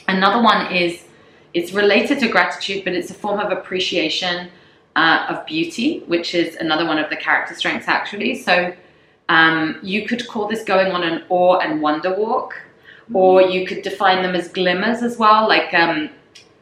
Another 0.06 0.42
one 0.42 0.72
is 0.72 1.04
it's 1.54 1.72
related 1.72 2.20
to 2.20 2.28
gratitude, 2.28 2.84
but 2.84 2.92
it's 2.92 3.10
a 3.10 3.14
form 3.14 3.40
of 3.40 3.50
appreciation 3.50 4.48
uh, 4.94 5.26
of 5.28 5.44
beauty, 5.46 6.00
which 6.06 6.34
is 6.34 6.54
another 6.56 6.86
one 6.86 6.98
of 6.98 7.10
the 7.10 7.16
character 7.16 7.54
strengths, 7.54 7.88
actually. 7.88 8.36
So, 8.36 8.72
um, 9.28 9.80
you 9.82 10.06
could 10.06 10.28
call 10.28 10.46
this 10.46 10.62
going 10.62 10.92
on 10.92 11.02
an 11.02 11.24
awe 11.30 11.58
and 11.58 11.82
wonder 11.82 12.14
walk, 12.14 12.54
or 13.12 13.42
you 13.42 13.66
could 13.66 13.82
define 13.82 14.22
them 14.22 14.36
as 14.36 14.48
glimmers 14.48 15.02
as 15.02 15.18
well. 15.18 15.48
Like, 15.48 15.74
um, 15.74 16.10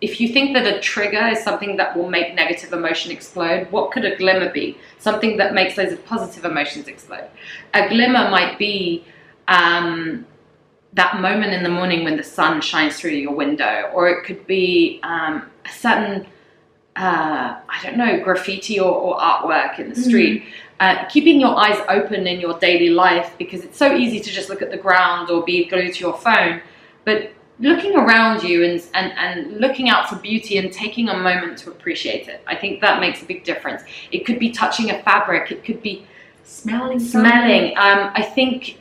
if 0.00 0.20
you 0.20 0.28
think 0.28 0.54
that 0.54 0.66
a 0.66 0.80
trigger 0.80 1.26
is 1.28 1.42
something 1.42 1.76
that 1.76 1.96
will 1.96 2.08
make 2.08 2.34
negative 2.34 2.72
emotion 2.72 3.12
explode, 3.12 3.70
what 3.70 3.92
could 3.92 4.04
a 4.04 4.16
glimmer 4.16 4.50
be? 4.50 4.78
Something 4.98 5.36
that 5.36 5.52
makes 5.52 5.76
those 5.76 5.98
positive 6.00 6.44
emotions 6.44 6.88
explode. 6.88 7.28
A 7.74 7.88
glimmer 7.88 8.30
might 8.30 8.58
be 8.58 9.04
um, 9.48 10.26
that 10.94 11.20
moment 11.20 11.52
in 11.52 11.62
the 11.62 11.68
morning 11.68 12.04
when 12.04 12.16
the 12.16 12.22
sun 12.22 12.60
shines 12.60 12.98
through 12.98 13.10
your 13.10 13.34
window, 13.34 13.90
or 13.92 14.08
it 14.08 14.24
could 14.24 14.46
be 14.46 15.00
um, 15.02 15.50
a 15.66 15.68
certain, 15.70 16.26
uh, 16.96 17.60
I 17.68 17.80
don't 17.82 17.98
know, 17.98 18.20
graffiti 18.24 18.80
or, 18.80 18.90
or 18.90 19.18
artwork 19.18 19.78
in 19.78 19.90
the 19.90 19.96
street. 19.96 20.44
Uh, 20.80 21.04
keeping 21.10 21.38
your 21.38 21.54
eyes 21.58 21.78
open 21.90 22.26
in 22.26 22.40
your 22.40 22.58
daily 22.58 22.88
life 22.88 23.34
because 23.36 23.64
it's 23.64 23.76
so 23.76 23.94
easy 23.94 24.18
to 24.18 24.30
just 24.30 24.48
look 24.48 24.62
at 24.62 24.70
the 24.70 24.78
ground 24.78 25.28
or 25.30 25.44
be 25.44 25.66
glued 25.66 25.92
to 25.92 26.00
your 26.00 26.16
phone. 26.16 26.62
But 27.04 27.32
looking 27.60 27.94
around 27.94 28.42
you 28.42 28.64
and, 28.64 28.82
and, 28.94 29.12
and 29.12 29.60
looking 29.60 29.88
out 29.90 30.08
for 30.08 30.16
beauty 30.16 30.56
and 30.58 30.72
taking 30.72 31.08
a 31.08 31.16
moment 31.16 31.58
to 31.58 31.70
appreciate 31.70 32.26
it, 32.26 32.42
I 32.46 32.56
think 32.56 32.80
that 32.80 33.00
makes 33.00 33.22
a 33.22 33.26
big 33.26 33.44
difference. 33.44 33.82
It 34.10 34.24
could 34.26 34.38
be 34.38 34.50
touching 34.50 34.90
a 34.90 35.02
fabric, 35.02 35.52
it 35.52 35.64
could 35.64 35.82
be 35.82 36.06
Smelling. 36.42 36.98
smelling. 36.98 37.76
Um, 37.76 38.10
I 38.14 38.22
think 38.22 38.78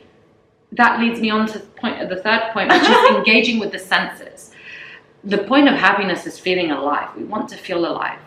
that 0.72 0.98
leads 0.98 1.20
me 1.20 1.30
on 1.30 1.46
to 1.48 1.58
the 1.58 1.66
point 1.66 2.08
the 2.08 2.16
third 2.22 2.50
point, 2.52 2.70
which 2.70 2.82
is 2.82 3.10
engaging 3.16 3.60
with 3.60 3.70
the 3.70 3.78
senses. 3.78 4.50
The 5.22 5.38
point 5.38 5.68
of 5.68 5.74
happiness 5.74 6.26
is 6.26 6.38
feeling 6.38 6.70
alive. 6.70 7.10
We 7.16 7.24
want 7.24 7.48
to 7.50 7.56
feel 7.56 7.86
alive. 7.86 8.18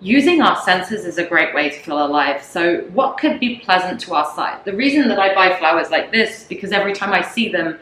Using 0.00 0.40
our 0.40 0.60
senses 0.62 1.04
is 1.04 1.18
a 1.18 1.26
great 1.26 1.54
way 1.54 1.68
to 1.70 1.78
feel 1.80 2.04
alive. 2.04 2.42
So, 2.42 2.80
what 2.92 3.18
could 3.18 3.38
be 3.38 3.58
pleasant 3.58 4.00
to 4.02 4.14
our 4.14 4.32
sight? 4.34 4.64
The 4.64 4.74
reason 4.74 5.06
that 5.08 5.18
I 5.18 5.34
buy 5.34 5.56
flowers 5.58 5.90
like 5.90 6.10
this 6.10 6.44
because 6.48 6.72
every 6.72 6.92
time 6.92 7.12
I 7.12 7.22
see 7.22 7.50
them, 7.50 7.78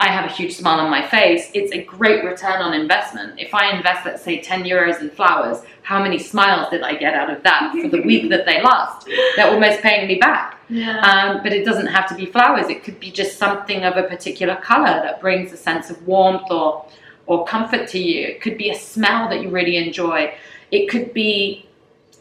I 0.00 0.08
have 0.08 0.24
a 0.24 0.32
huge 0.32 0.54
smile 0.54 0.80
on 0.80 0.90
my 0.90 1.06
face. 1.06 1.50
It's 1.52 1.72
a 1.72 1.84
great 1.84 2.24
return 2.24 2.62
on 2.62 2.72
investment. 2.72 3.38
If 3.38 3.52
I 3.52 3.76
invest, 3.76 4.06
let's 4.06 4.22
say, 4.22 4.40
10 4.40 4.64
euros 4.64 5.02
in 5.02 5.10
flowers, 5.10 5.58
how 5.82 6.02
many 6.02 6.18
smiles 6.18 6.70
did 6.70 6.80
I 6.80 6.94
get 6.94 7.12
out 7.12 7.28
of 7.28 7.42
that 7.42 7.74
for 7.78 7.86
the 7.86 8.00
week 8.00 8.30
that 8.30 8.46
they 8.46 8.62
last? 8.62 9.06
They're 9.36 9.50
almost 9.50 9.82
paying 9.82 10.08
me 10.08 10.14
back. 10.14 10.58
Yeah. 10.70 11.00
Um, 11.00 11.42
but 11.42 11.52
it 11.52 11.66
doesn't 11.66 11.88
have 11.88 12.08
to 12.08 12.14
be 12.14 12.24
flowers. 12.24 12.70
It 12.70 12.82
could 12.82 12.98
be 12.98 13.10
just 13.10 13.36
something 13.36 13.84
of 13.84 13.98
a 13.98 14.04
particular 14.04 14.56
color 14.56 14.86
that 14.86 15.20
brings 15.20 15.52
a 15.52 15.58
sense 15.58 15.90
of 15.90 16.06
warmth 16.06 16.50
or 16.50 16.86
or 17.26 17.44
comfort 17.44 17.86
to 17.88 17.98
you. 17.98 18.26
It 18.26 18.40
could 18.40 18.56
be 18.56 18.70
a 18.70 18.74
smell 18.74 19.28
that 19.28 19.40
you 19.40 19.50
really 19.50 19.76
enjoy. 19.76 20.34
It 20.72 20.88
could 20.88 21.14
be 21.14 21.68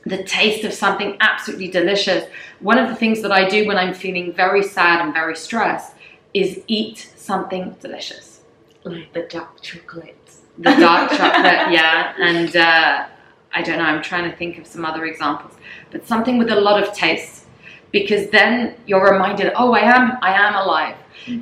the 0.05 0.23
taste 0.23 0.63
of 0.65 0.73
something 0.73 1.17
absolutely 1.19 1.69
delicious. 1.69 2.25
One 2.59 2.77
of 2.77 2.89
the 2.89 2.95
things 2.95 3.21
that 3.23 3.31
I 3.31 3.47
do 3.49 3.65
when 3.65 3.77
I'm 3.77 3.93
feeling 3.93 4.33
very 4.33 4.61
sad 4.61 5.01
and 5.01 5.13
very 5.13 5.35
stressed 5.35 5.95
is 6.33 6.61
eat 6.67 7.11
something 7.15 7.75
delicious. 7.81 8.41
like 8.83 9.11
the 9.13 9.23
dark 9.23 9.61
chocolate. 9.61 10.15
The 10.57 10.75
dark 10.75 11.11
chocolate, 11.11 11.71
yeah, 11.71 12.13
and 12.19 12.55
uh, 12.55 13.05
I 13.53 13.61
don't 13.61 13.77
know. 13.77 13.85
I'm 13.85 14.03
trying 14.03 14.29
to 14.29 14.35
think 14.35 14.57
of 14.57 14.67
some 14.67 14.85
other 14.85 15.05
examples, 15.05 15.53
but 15.91 16.05
something 16.07 16.37
with 16.37 16.49
a 16.49 16.59
lot 16.59 16.81
of 16.81 16.93
taste, 16.93 17.45
because 17.91 18.29
then 18.29 18.75
you're 18.85 19.11
reminded, 19.11 19.53
oh, 19.55 19.73
I 19.73 19.79
am, 19.79 20.17
I 20.21 20.33
am 20.33 20.55
alive. 20.55 20.95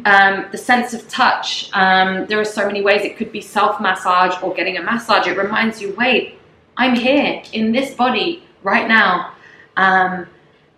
Um, 0.05 0.45
the 0.51 0.57
sense 0.57 0.93
of 0.93 1.07
touch. 1.07 1.69
Um, 1.73 2.25
there 2.25 2.39
are 2.39 2.45
so 2.45 2.65
many 2.65 2.81
ways. 2.81 3.01
It 3.03 3.15
could 3.17 3.31
be 3.31 3.41
self 3.41 3.79
massage 3.79 4.41
or 4.41 4.53
getting 4.53 4.77
a 4.77 4.81
massage. 4.81 5.27
It 5.27 5.37
reminds 5.37 5.81
you, 5.81 5.93
wait, 5.95 6.39
I'm 6.77 6.95
here 6.95 7.43
in 7.53 7.71
this 7.71 7.93
body 7.93 8.43
right 8.63 8.87
now, 8.87 9.33
um, 9.77 10.27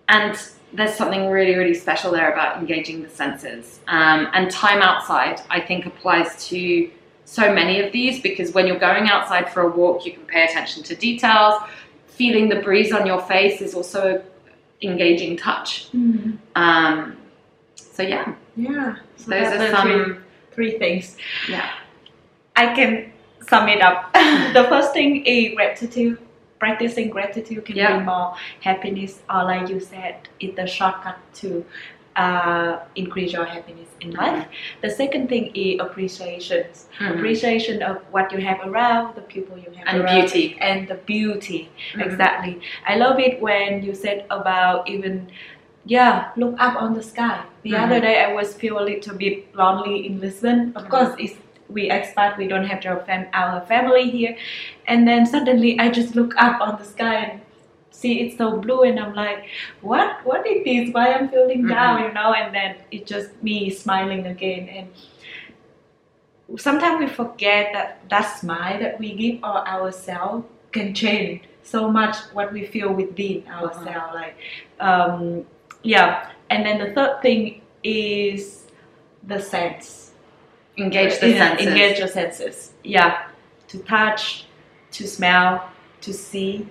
and 0.08 0.39
there's 0.73 0.93
something 0.93 1.29
really, 1.29 1.55
really 1.55 1.73
special 1.73 2.12
there 2.12 2.32
about 2.32 2.58
engaging 2.58 3.01
the 3.01 3.10
senses. 3.10 3.79
Um, 3.88 4.27
and 4.34 4.51
time 4.51 4.82
outside, 4.82 5.41
I 5.49 5.60
think, 5.60 5.86
applies 5.86 6.47
to 6.49 6.89
so 7.25 7.53
many 7.53 7.79
of 7.79 7.91
these 7.91 8.21
because 8.21 8.53
when 8.53 8.67
you're 8.67 8.79
going 8.79 9.08
outside 9.08 9.51
for 9.51 9.62
a 9.62 9.69
walk, 9.69 10.05
you 10.05 10.13
can 10.13 10.23
pay 10.25 10.45
attention 10.45 10.84
to 10.84 10.95
details. 10.95 11.62
Feeling 12.08 12.49
the 12.49 12.58
breeze 12.58 12.91
on 12.91 13.05
your 13.05 13.21
face 13.21 13.62
is 13.62 13.73
also 13.73 14.23
engaging 14.82 15.38
touch. 15.38 15.91
Mm. 15.91 16.38
Um, 16.55 17.17
so 17.75 18.03
yeah, 18.03 18.34
Yeah. 18.55 18.95
So 19.17 19.32
those 19.32 19.60
are 19.60 19.71
some. 19.71 20.23
three 20.51 20.77
things. 20.77 21.17
Yeah. 21.47 21.69
I 22.55 22.73
can 22.73 23.12
sum 23.47 23.69
it 23.69 23.82
up. 23.82 24.12
the 24.13 24.65
first 24.69 24.93
thing 24.93 25.25
is 25.25 25.55
gratitude. 25.55 26.17
Practicing 26.60 27.10
gratitude 27.10 27.63
can 27.65 27.76
Yeah. 27.78 27.93
bring 27.93 28.06
more 28.06 28.36
happiness, 28.62 29.22
or 29.30 29.43
like 29.45 29.69
you 29.69 29.80
said, 29.80 30.15
it's 30.41 30.56
the 30.56 30.67
shortcut 30.67 31.17
to 31.36 31.65
uh, 32.15 32.80
increase 32.95 33.32
your 33.32 33.45
happiness 33.45 33.88
in 34.02 34.12
life. 34.12 34.45
The 34.82 34.89
second 34.89 35.30
thing 35.30 35.52
is 35.56 35.80
appreciation. 35.80 36.65
Mhm. 37.00 37.15
Appreciation 37.15 37.82
of 37.82 37.95
what 38.12 38.34
you 38.34 38.39
have 38.39 38.60
around, 38.67 39.15
the 39.15 39.22
people 39.22 39.58
you 39.58 39.72
have 39.78 39.86
around 39.88 39.95
And 39.95 40.04
around, 40.04 40.22
beauty. 40.22 40.58
and 40.60 40.88
the 40.89 40.95
beauty. 40.95 41.69
Mhm. 41.93 42.02
Exactly. 42.06 42.60
I 42.86 42.95
love 42.98 43.19
it 43.28 43.39
when 43.41 43.84
you 43.86 43.93
said 43.93 44.26
about 44.30 44.89
even 44.89 45.28
yeah, 45.86 46.26
look 46.36 46.56
up 46.60 46.76
on 46.84 46.93
the 46.93 47.02
sky. 47.02 47.39
The 47.63 47.72
Mhm. 47.72 47.84
other 47.86 48.00
day 48.02 48.15
I 48.26 48.34
was 48.34 48.54
feel 48.54 48.76
a 48.80 48.86
little 48.91 49.15
bit 49.15 49.56
lonely 49.56 50.06
in 50.08 50.19
Lisbon. 50.19 50.74
Of 50.76 50.84
Mhm. 50.86 50.89
course, 50.89 51.13
it's 51.17 51.38
we 51.69 51.89
expat, 51.89 52.38
we 52.38 52.47
don't 52.47 52.65
have 52.65 52.86
our, 52.86 52.99
fam- 53.05 53.29
our 53.34 53.62
family 53.67 54.10
here, 54.10 54.36
and 54.88 55.08
then 55.08 55.25
suddenly 55.25 55.79
I 55.79 55.89
just 55.89 56.15
look 56.15 56.34
up 56.38 56.62
on 56.62 56.77
the 56.79 56.86
sky 56.86 57.15
and 57.15 57.41
see 57.91 58.21
it's 58.21 58.38
so 58.38 58.58
blue, 58.58 58.84
and 58.84 58.99
I'm 58.99 59.13
like, 59.13 59.45
what? 59.82 60.25
What 60.25 60.47
is 60.47 60.63
this? 60.63 60.93
Why 60.93 61.13
I'm 61.13 61.29
feeling 61.29 61.67
down, 61.67 62.03
you 62.03 62.13
know? 62.13 62.34
And 62.34 62.53
then 62.53 62.77
it's 62.91 63.10
just 63.10 63.41
me 63.43 63.69
smiling 63.69 64.25
again, 64.27 64.69
and 64.69 64.88
sometimes 66.60 66.99
we 66.99 67.08
forget 67.08 67.71
that 67.73 68.10
that 68.10 68.39
smile 68.39 68.79
that 68.79 68.99
we 68.99 69.13
give 69.13 69.43
our 69.43 69.65
ourselves 69.67 70.45
can 70.71 70.93
change 70.93 71.43
so 71.63 71.91
much 71.91 72.15
what 72.34 72.51
we 72.51 72.65
feel 72.65 72.91
within 72.91 73.47
ourselves. 73.47 74.13
Like, 74.13 74.36
um, 74.79 75.45
yeah. 75.84 76.32
And 76.49 76.65
then 76.65 76.79
the 76.79 76.93
third 76.93 77.21
thing 77.21 77.62
is 77.84 78.65
the 79.27 79.39
sense. 79.39 80.09
Engage 80.79 81.19
the 81.19 81.33
senses. 81.33 81.67
Engage 81.67 81.99
your 81.99 82.07
senses. 82.07 82.71
Yeah. 82.83 83.23
To 83.69 83.79
touch, 83.79 84.45
to 84.91 85.07
smell, 85.07 85.69
to 86.01 86.13
see, 86.13 86.67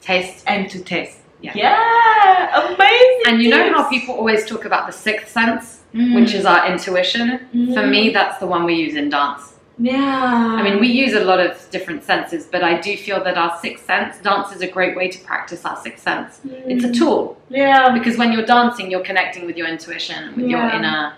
Taste. 0.00 0.44
and 0.46 0.68
to 0.70 0.80
taste. 0.80 1.18
Yeah. 1.42 1.52
Yeah, 1.54 2.74
amazing. 2.74 3.22
And 3.26 3.42
you 3.42 3.48
know 3.50 3.72
how 3.72 3.88
people 3.88 4.14
always 4.14 4.44
talk 4.46 4.64
about 4.64 4.86
the 4.86 4.92
sixth 4.92 5.28
sense, 5.30 5.80
Mm. 5.94 6.14
which 6.14 6.34
is 6.34 6.44
our 6.46 6.66
intuition? 6.70 7.28
For 7.74 7.82
Mm. 7.82 7.90
me, 7.90 8.10
that's 8.10 8.38
the 8.38 8.46
one 8.46 8.64
we 8.64 8.74
use 8.74 8.94
in 8.94 9.08
dance. 9.10 9.44
yeah. 9.78 10.56
I 10.58 10.62
mean, 10.62 10.78
we 10.78 10.88
use 10.88 11.14
a 11.14 11.24
lot 11.24 11.40
of 11.40 11.52
different 11.70 12.04
senses, 12.04 12.46
but 12.52 12.62
I 12.62 12.78
do 12.80 12.94
feel 12.98 13.24
that 13.24 13.38
our 13.38 13.56
sixth 13.62 13.86
sense, 13.86 14.18
dance 14.18 14.52
is 14.54 14.60
a 14.60 14.66
great 14.68 14.94
way 14.94 15.08
to 15.08 15.18
practice 15.24 15.64
our 15.64 15.76
sixth 15.76 16.02
sense. 16.04 16.40
It's 16.72 16.84
a 16.84 16.88
Mm. 16.88 16.98
tool 16.98 17.38
Yeah. 17.48 17.88
because 17.96 18.18
when 18.18 18.30
you're 18.32 18.44
dancing, 18.56 18.90
you're 18.90 19.06
connecting 19.10 19.46
with 19.46 19.56
your 19.56 19.66
intuition, 19.68 20.34
with 20.36 20.48
your 20.54 20.68
inner 20.76 21.14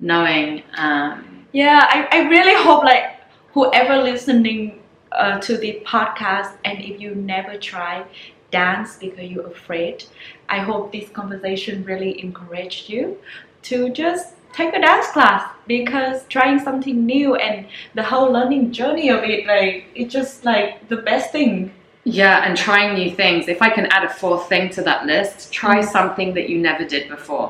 knowing. 0.00 0.62
Um, 0.76 1.43
Yeah, 1.54 1.86
I, 1.88 2.08
I 2.10 2.28
really 2.28 2.54
hope 2.64 2.82
like 2.82 3.04
whoever 3.52 4.02
listening 4.02 4.82
uh, 5.12 5.38
to 5.38 5.56
the 5.56 5.80
podcast 5.86 6.54
and 6.64 6.80
if 6.80 7.00
you 7.00 7.14
never 7.14 7.56
try 7.58 8.04
dance 8.50 8.96
because 8.96 9.30
you're 9.30 9.46
afraid, 9.46 10.04
I 10.48 10.58
hope 10.58 10.90
this 10.92 11.08
conversation 11.10 11.84
really 11.84 12.20
encouraged 12.20 12.88
you 12.88 13.18
to 13.70 13.90
just 13.90 14.34
take 14.52 14.74
a 14.74 14.80
dance 14.80 15.06
class 15.12 15.48
because 15.68 16.24
trying 16.26 16.58
something 16.58 17.06
new 17.06 17.36
and 17.36 17.66
the 17.94 18.02
whole 18.02 18.30
learning 18.32 18.72
journey 18.72 19.08
of 19.10 19.22
it 19.22 19.46
like 19.46 19.86
it's 19.94 20.12
just 20.12 20.44
like 20.44 20.88
the 20.88 20.96
best 20.96 21.30
thing. 21.32 21.72
yeah, 22.06 22.44
and 22.46 22.56
trying 22.56 22.94
new 22.94 23.10
things. 23.22 23.48
If 23.48 23.62
I 23.62 23.70
can 23.70 23.86
add 23.86 24.04
a 24.04 24.10
fourth 24.10 24.48
thing 24.48 24.68
to 24.76 24.82
that 24.82 25.06
list, 25.06 25.52
try 25.52 25.76
Mm. 25.82 25.88
something 25.96 26.34
that 26.34 26.46
you 26.50 26.58
never 26.58 26.84
did 26.84 27.08
before. 27.08 27.48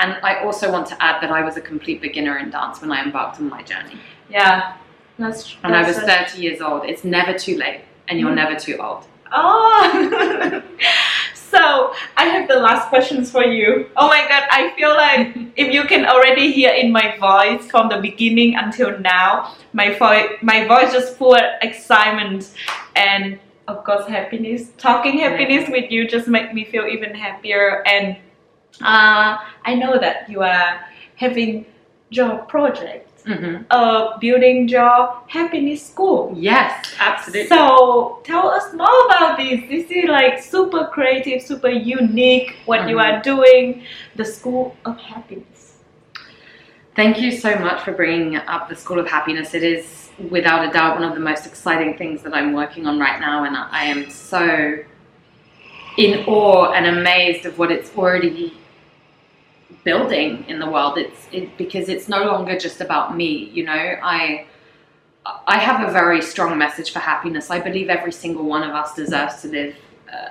And 0.00 0.16
I 0.22 0.42
also 0.44 0.70
want 0.70 0.86
to 0.88 1.02
add 1.02 1.20
that 1.22 1.30
I 1.30 1.42
was 1.42 1.56
a 1.56 1.60
complete 1.60 2.00
beginner 2.00 2.38
in 2.38 2.50
dance 2.50 2.80
when 2.80 2.92
I 2.92 3.02
embarked 3.02 3.40
on 3.40 3.48
my 3.48 3.62
journey. 3.62 3.98
Yeah. 4.30 4.74
That's 5.18 5.48
true. 5.48 5.58
And 5.64 5.74
I 5.74 5.82
was 5.86 5.98
30 5.98 6.40
years 6.40 6.60
old. 6.60 6.84
It's 6.84 7.02
never 7.02 7.36
too 7.36 7.56
late, 7.56 7.80
and 8.08 8.20
you're 8.20 8.30
Mm. 8.30 8.36
never 8.36 8.54
too 8.54 8.76
old. 8.78 9.04
Oh, 9.32 10.62
so 11.34 11.92
I 12.16 12.24
have 12.26 12.48
the 12.48 12.56
last 12.56 12.88
questions 12.88 13.30
for 13.30 13.44
you. 13.44 13.90
Oh 13.96 14.06
my 14.08 14.24
god, 14.28 14.44
I 14.50 14.72
feel 14.76 14.90
like 14.90 15.36
if 15.56 15.72
you 15.74 15.82
can 15.84 16.06
already 16.06 16.52
hear 16.52 16.70
in 16.70 16.92
my 16.92 17.16
voice 17.18 17.68
from 17.70 17.88
the 17.88 17.98
beginning 18.00 18.54
until 18.56 18.98
now, 19.00 19.54
my 19.72 19.90
voice 19.98 20.28
my 20.40 20.66
voice 20.66 20.92
just 20.92 21.16
full 21.18 21.34
of 21.34 21.42
excitement 21.62 22.52
and 22.96 23.38
of 23.66 23.84
course 23.84 24.06
happiness. 24.06 24.70
Talking 24.78 25.18
happiness 25.18 25.68
with 25.68 25.90
you 25.90 26.06
just 26.08 26.28
make 26.28 26.54
me 26.54 26.64
feel 26.64 26.86
even 26.86 27.14
happier 27.14 27.82
and 27.86 28.16
uh, 28.82 29.38
I 29.64 29.74
know 29.74 29.98
that 29.98 30.28
you 30.30 30.42
are 30.42 30.80
having 31.16 31.66
job 32.10 32.48
project 32.48 33.04
hmm 33.26 33.56
uh, 33.70 34.16
building 34.18 34.66
your 34.68 35.20
happiness 35.26 35.86
school. 35.86 36.32
Yes, 36.34 36.94
absolutely. 36.98 37.48
So 37.48 38.20
tell 38.24 38.48
us 38.48 38.72
more 38.72 38.98
about 39.06 39.36
this. 39.36 39.60
This 39.68 39.90
is 39.90 40.08
like 40.08 40.40
super 40.42 40.86
creative, 40.86 41.42
super 41.42 41.68
unique. 41.68 42.54
What 42.64 42.88
you 42.88 42.96
Mhm. 42.96 43.04
are 43.06 43.22
doing, 43.22 43.82
the 44.16 44.24
school 44.24 44.74
of 44.86 44.96
happiness. 44.98 45.74
Thank 46.96 47.20
you 47.20 47.30
so 47.30 47.56
much 47.58 47.82
for 47.82 47.92
bringing 47.92 48.36
up 48.36 48.68
the 48.68 48.74
School 48.74 48.98
of 48.98 49.06
Happiness. 49.06 49.54
It 49.54 49.62
is 49.62 50.10
without 50.30 50.68
a 50.68 50.72
doubt 50.72 50.98
one 50.98 51.04
of 51.08 51.14
the 51.14 51.20
most 51.20 51.46
exciting 51.46 51.96
things 51.96 52.22
that 52.22 52.34
I'm 52.34 52.52
working 52.52 52.86
on 52.86 52.98
right 52.98 53.20
now, 53.20 53.44
and 53.44 53.56
I 53.56 53.84
am 53.84 54.10
so 54.10 54.78
in 55.98 56.24
awe 56.26 56.72
and 56.72 56.86
amazed 56.86 57.44
of 57.44 57.58
what 57.58 57.70
it's 57.72 57.90
already 57.96 58.56
building 59.82 60.44
in 60.48 60.60
the 60.60 60.70
world. 60.70 60.96
It's 60.96 61.28
it, 61.32 61.58
because 61.58 61.88
it's 61.88 62.08
no 62.08 62.24
longer 62.24 62.56
just 62.58 62.80
about 62.80 63.16
me. 63.16 63.50
You 63.52 63.64
know, 63.64 63.96
I 64.16 64.46
I 65.46 65.58
have 65.58 65.86
a 65.86 65.92
very 65.92 66.22
strong 66.22 66.56
message 66.56 66.92
for 66.92 67.00
happiness. 67.00 67.50
I 67.50 67.60
believe 67.60 67.88
every 67.90 68.12
single 68.12 68.44
one 68.44 68.62
of 68.62 68.74
us 68.74 68.94
deserves 68.94 69.42
to 69.42 69.48
live 69.48 69.76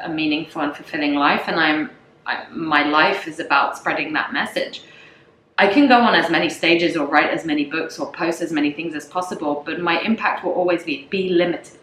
a 0.02 0.10
meaningful 0.10 0.62
and 0.62 0.76
fulfilling 0.76 1.16
life, 1.16 1.44
and 1.48 1.60
I'm 1.60 1.92
I, 2.26 2.48
my 2.50 2.84
life 2.88 3.28
is 3.28 3.40
about 3.40 3.78
spreading 3.78 4.14
that 4.14 4.34
message. 4.34 4.84
I 5.60 5.68
can 5.68 5.88
go 5.88 6.00
on 6.00 6.14
as 6.14 6.30
many 6.30 6.50
stages 6.50 6.96
or 6.96 7.08
write 7.08 7.32
as 7.32 7.44
many 7.44 7.66
books 7.66 8.00
or 8.00 8.12
post 8.12 8.42
as 8.42 8.52
many 8.52 8.72
things 8.72 8.94
as 8.96 9.06
possible, 9.08 9.64
but 9.66 9.80
my 9.80 10.00
impact 10.02 10.46
will 10.46 10.52
always 10.52 10.84
be, 10.84 11.08
be 11.10 11.30
limited. 11.30 11.80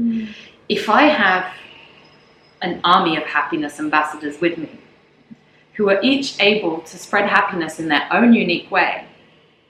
Mm. 0.00 0.28
If 0.70 0.88
I 0.88 1.02
have 1.02 1.52
an 2.62 2.80
army 2.84 3.16
of 3.16 3.24
happiness 3.24 3.78
ambassadors 3.78 4.40
with 4.40 4.58
me 4.58 4.80
who 5.74 5.88
are 5.88 6.00
each 6.02 6.40
able 6.40 6.80
to 6.80 6.98
spread 6.98 7.28
happiness 7.28 7.78
in 7.78 7.86
their 7.88 8.08
own 8.12 8.32
unique 8.32 8.68
way, 8.70 9.06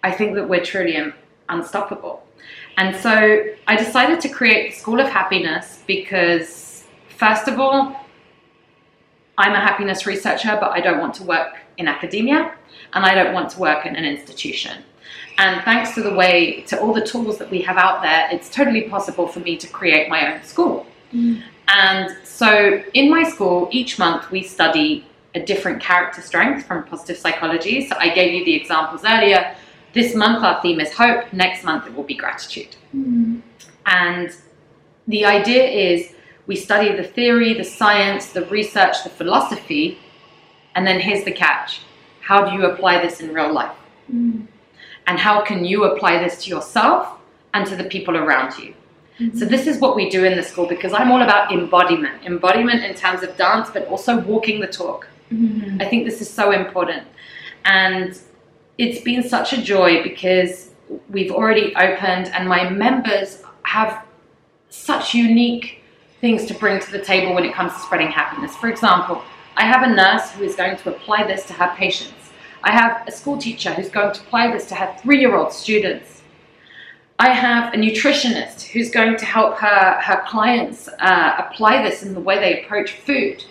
I 0.02 0.10
think 0.10 0.34
that 0.36 0.48
we're 0.48 0.64
truly 0.64 0.96
unstoppable. 1.50 2.24
And 2.78 2.96
so 2.96 3.44
I 3.66 3.76
decided 3.76 4.20
to 4.22 4.28
create 4.28 4.70
the 4.70 4.76
School 4.78 5.00
of 5.00 5.08
Happiness 5.08 5.82
because, 5.86 6.84
first 7.08 7.46
of 7.46 7.60
all, 7.60 7.94
I'm 9.36 9.52
a 9.52 9.60
happiness 9.60 10.06
researcher, 10.06 10.56
but 10.58 10.70
I 10.70 10.80
don't 10.80 10.98
want 10.98 11.14
to 11.16 11.24
work 11.24 11.58
in 11.76 11.88
academia 11.88 12.54
and 12.94 13.04
I 13.04 13.14
don't 13.14 13.34
want 13.34 13.50
to 13.50 13.60
work 13.60 13.84
in 13.84 13.94
an 13.94 14.04
institution. 14.04 14.82
And 15.36 15.62
thanks 15.64 15.94
to 15.94 16.02
the 16.02 16.14
way, 16.14 16.62
to 16.62 16.80
all 16.80 16.92
the 16.92 17.04
tools 17.04 17.38
that 17.38 17.50
we 17.50 17.60
have 17.62 17.76
out 17.76 18.02
there, 18.02 18.28
it's 18.32 18.48
totally 18.48 18.82
possible 18.82 19.28
for 19.28 19.40
me 19.40 19.56
to 19.58 19.66
create 19.68 20.08
my 20.08 20.34
own 20.34 20.42
school. 20.42 20.86
Mm. 21.12 21.42
And 21.68 22.16
so 22.24 22.82
in 22.94 23.10
my 23.10 23.22
school, 23.24 23.68
each 23.70 23.98
month 23.98 24.30
we 24.30 24.42
study 24.42 25.06
a 25.34 25.40
different 25.40 25.80
character 25.82 26.22
strength 26.22 26.66
from 26.66 26.84
positive 26.84 27.18
psychology. 27.18 27.86
So 27.86 27.94
I 27.98 28.08
gave 28.14 28.32
you 28.32 28.44
the 28.44 28.54
examples 28.54 29.02
earlier. 29.04 29.54
This 29.92 30.14
month 30.14 30.42
our 30.42 30.60
theme 30.62 30.80
is 30.80 30.92
hope, 30.92 31.32
next 31.32 31.64
month 31.64 31.86
it 31.86 31.94
will 31.94 32.04
be 32.04 32.14
gratitude. 32.14 32.76
Mm-hmm. 32.94 33.40
And 33.86 34.34
the 35.06 35.24
idea 35.24 35.64
is 35.64 36.14
we 36.46 36.56
study 36.56 36.96
the 36.96 37.04
theory, 37.04 37.54
the 37.54 37.64
science, 37.64 38.32
the 38.32 38.44
research, 38.46 39.04
the 39.04 39.10
philosophy, 39.10 39.98
and 40.74 40.86
then 40.86 41.00
here's 41.00 41.24
the 41.24 41.32
catch 41.32 41.80
how 42.20 42.44
do 42.44 42.54
you 42.54 42.66
apply 42.66 43.00
this 43.00 43.20
in 43.20 43.32
real 43.32 43.50
life? 43.50 43.74
Mm. 44.12 44.46
And 45.06 45.18
how 45.18 45.40
can 45.40 45.64
you 45.64 45.84
apply 45.84 46.22
this 46.22 46.44
to 46.44 46.50
yourself 46.50 47.08
and 47.54 47.66
to 47.66 47.74
the 47.74 47.84
people 47.84 48.18
around 48.18 48.58
you? 48.58 48.74
So, 49.36 49.44
this 49.44 49.66
is 49.66 49.80
what 49.80 49.96
we 49.96 50.08
do 50.08 50.24
in 50.24 50.36
the 50.36 50.44
school 50.44 50.66
because 50.66 50.92
I'm 50.92 51.10
all 51.10 51.22
about 51.22 51.50
embodiment 51.52 52.24
embodiment 52.24 52.84
in 52.84 52.94
terms 52.94 53.24
of 53.24 53.36
dance, 53.36 53.68
but 53.68 53.86
also 53.88 54.20
walking 54.20 54.60
the 54.60 54.68
talk. 54.68 55.08
Mm-hmm. 55.32 55.82
I 55.82 55.86
think 55.86 56.04
this 56.04 56.20
is 56.20 56.30
so 56.30 56.52
important. 56.52 57.02
And 57.64 58.18
it's 58.78 59.00
been 59.02 59.28
such 59.28 59.52
a 59.52 59.60
joy 59.60 60.02
because 60.04 60.70
we've 61.10 61.32
already 61.32 61.74
opened, 61.74 62.28
and 62.28 62.48
my 62.48 62.70
members 62.70 63.42
have 63.64 64.04
such 64.70 65.14
unique 65.14 65.82
things 66.20 66.46
to 66.46 66.54
bring 66.54 66.80
to 66.80 66.90
the 66.90 67.00
table 67.00 67.34
when 67.34 67.44
it 67.44 67.54
comes 67.54 67.72
to 67.72 67.78
spreading 67.80 68.08
happiness. 68.08 68.56
For 68.56 68.68
example, 68.68 69.22
I 69.56 69.64
have 69.64 69.82
a 69.82 69.92
nurse 69.92 70.30
who 70.30 70.44
is 70.44 70.54
going 70.54 70.76
to 70.76 70.90
apply 70.90 71.26
this 71.26 71.44
to 71.46 71.52
her 71.54 71.74
patients. 71.76 72.30
I 72.62 72.72
have 72.72 73.06
a 73.06 73.12
school 73.12 73.38
teacher 73.38 73.72
who's 73.72 73.88
going 73.88 74.14
to 74.14 74.20
apply 74.20 74.52
this 74.52 74.66
to 74.66 74.74
her 74.74 74.96
three 75.02 75.20
year 75.20 75.36
old 75.36 75.52
students. 75.52 76.17
I 77.20 77.30
have 77.30 77.74
a 77.74 77.76
nutritionist 77.76 78.62
who's 78.68 78.92
going 78.92 79.16
to 79.16 79.24
help 79.24 79.58
her, 79.58 80.00
her 80.00 80.22
clients 80.28 80.88
uh, 81.00 81.34
apply 81.38 81.82
this 81.82 82.04
in 82.04 82.14
the 82.14 82.20
way 82.20 82.38
they 82.38 82.62
approach 82.62 82.92
food. 82.92 83.44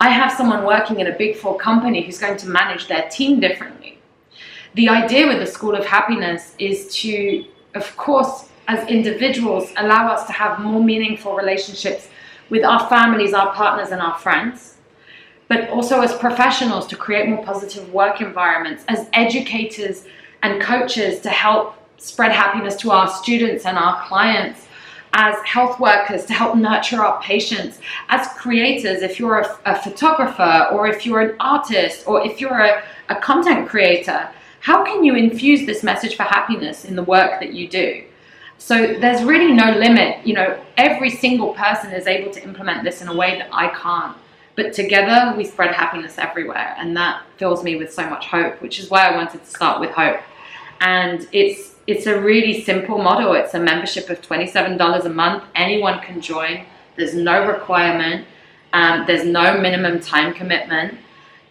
I 0.00 0.08
have 0.08 0.32
someone 0.32 0.64
working 0.64 1.00
in 1.00 1.08
a 1.08 1.12
big 1.12 1.36
four 1.36 1.58
company 1.58 2.02
who's 2.02 2.18
going 2.18 2.38
to 2.38 2.48
manage 2.48 2.88
their 2.88 3.06
team 3.10 3.40
differently. 3.40 3.98
The 4.74 4.88
idea 4.88 5.26
with 5.26 5.38
the 5.38 5.46
School 5.46 5.74
of 5.74 5.84
Happiness 5.84 6.54
is 6.58 6.94
to, 6.96 7.44
of 7.74 7.94
course, 7.98 8.48
as 8.68 8.88
individuals, 8.88 9.70
allow 9.76 10.08
us 10.08 10.26
to 10.26 10.32
have 10.32 10.58
more 10.60 10.82
meaningful 10.82 11.36
relationships 11.36 12.08
with 12.48 12.64
our 12.64 12.88
families, 12.88 13.34
our 13.34 13.52
partners, 13.52 13.90
and 13.90 14.00
our 14.00 14.18
friends, 14.18 14.78
but 15.48 15.68
also 15.68 16.00
as 16.00 16.14
professionals 16.14 16.86
to 16.86 16.96
create 16.96 17.28
more 17.28 17.44
positive 17.44 17.92
work 17.92 18.22
environments, 18.22 18.82
as 18.88 19.08
educators 19.12 20.06
and 20.42 20.62
coaches 20.62 21.20
to 21.20 21.28
help 21.28 21.76
spread 21.96 22.32
happiness 22.32 22.76
to 22.76 22.90
our 22.90 23.08
students 23.08 23.64
and 23.66 23.78
our 23.78 24.06
clients, 24.06 24.66
as 25.14 25.36
health 25.44 25.78
workers 25.78 26.24
to 26.26 26.32
help 26.32 26.56
nurture 26.56 27.00
our 27.00 27.20
patients, 27.22 27.78
as 28.08 28.26
creators, 28.36 29.02
if 29.02 29.18
you're 29.18 29.38
a, 29.38 29.58
a 29.64 29.76
photographer 29.80 30.68
or 30.72 30.88
if 30.88 31.06
you're 31.06 31.20
an 31.20 31.36
artist 31.38 32.06
or 32.06 32.26
if 32.26 32.40
you're 32.40 32.58
a, 32.58 32.82
a 33.08 33.16
content 33.20 33.68
creator, 33.68 34.28
how 34.60 34.84
can 34.84 35.04
you 35.04 35.14
infuse 35.14 35.66
this 35.66 35.82
message 35.82 36.16
for 36.16 36.24
happiness 36.24 36.84
in 36.84 36.96
the 36.96 37.02
work 37.02 37.38
that 37.40 37.52
you 37.52 37.68
do? 37.68 38.02
So 38.58 38.98
there's 38.98 39.22
really 39.22 39.52
no 39.52 39.72
limit. 39.72 40.26
You 40.26 40.34
know, 40.34 40.64
every 40.76 41.10
single 41.10 41.54
person 41.54 41.92
is 41.92 42.06
able 42.06 42.32
to 42.32 42.42
implement 42.42 42.82
this 42.82 43.02
in 43.02 43.08
a 43.08 43.14
way 43.14 43.38
that 43.38 43.48
I 43.52 43.68
can't. 43.68 44.16
But 44.56 44.72
together 44.72 45.36
we 45.36 45.44
spread 45.44 45.74
happiness 45.74 46.16
everywhere, 46.16 46.74
and 46.78 46.96
that 46.96 47.22
fills 47.36 47.62
me 47.62 47.76
with 47.76 47.92
so 47.92 48.08
much 48.08 48.26
hope, 48.26 48.62
which 48.62 48.78
is 48.78 48.88
why 48.88 49.08
I 49.08 49.16
wanted 49.16 49.44
to 49.44 49.50
start 49.50 49.80
with 49.80 49.90
hope. 49.90 50.20
And 50.80 51.28
it's 51.32 51.73
it's 51.86 52.06
a 52.06 52.20
really 52.20 52.62
simple 52.62 52.98
model. 52.98 53.34
It's 53.34 53.54
a 53.54 53.60
membership 53.60 54.08
of 54.10 54.22
$27 54.22 55.04
a 55.04 55.08
month. 55.08 55.44
Anyone 55.54 56.00
can 56.00 56.20
join. 56.20 56.64
There's 56.96 57.14
no 57.14 57.46
requirement. 57.46 58.26
Um, 58.72 59.04
there's 59.06 59.24
no 59.24 59.60
minimum 59.60 60.00
time 60.00 60.34
commitment, 60.34 60.98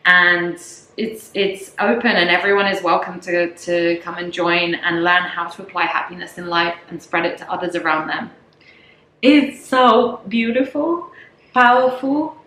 and 0.06 0.56
it's 0.98 1.32
it's 1.34 1.72
open 1.80 2.12
and 2.12 2.30
everyone 2.30 2.68
is 2.68 2.84
welcome 2.84 3.20
to, 3.22 3.56
to 3.56 4.00
come 4.04 4.16
and 4.18 4.32
join 4.32 4.76
and 4.76 5.04
learn 5.04 5.24
how 5.24 5.48
to 5.48 5.64
apply 5.64 5.86
happiness 5.86 6.38
in 6.38 6.48
life 6.48 6.76
and 6.90 7.02
spread 7.02 7.26
it 7.26 7.38
to 7.40 7.52
others 7.52 7.76
around 7.76 8.08
them. 8.08 8.30
It's 9.22 9.66
so 9.66 10.22
beautiful, 10.28 11.12
powerful, 11.54 12.38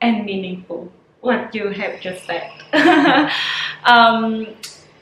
and 0.00 0.24
meaningful. 0.26 0.92
What 1.20 1.54
you 1.54 1.70
have 1.70 2.00
just 2.00 2.24
said. 2.26 2.50
um, 3.84 4.46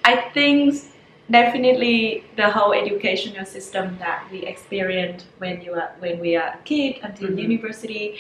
I 0.05 0.31
think 0.33 0.83
definitely 1.31 2.25
the 2.37 2.51
whole 2.51 2.73
educational 2.73 3.45
system 3.45 3.97
that 3.99 4.25
we 4.31 4.39
experience 4.47 5.25
when 5.39 5.61
you 5.61 5.73
are 5.75 5.91
when 5.99 6.21
we 6.21 6.37
are 6.37 6.49
a 6.55 6.59
kid 6.65 6.97
until 7.03 7.29
Mhm. 7.31 7.43
university, 7.43 8.17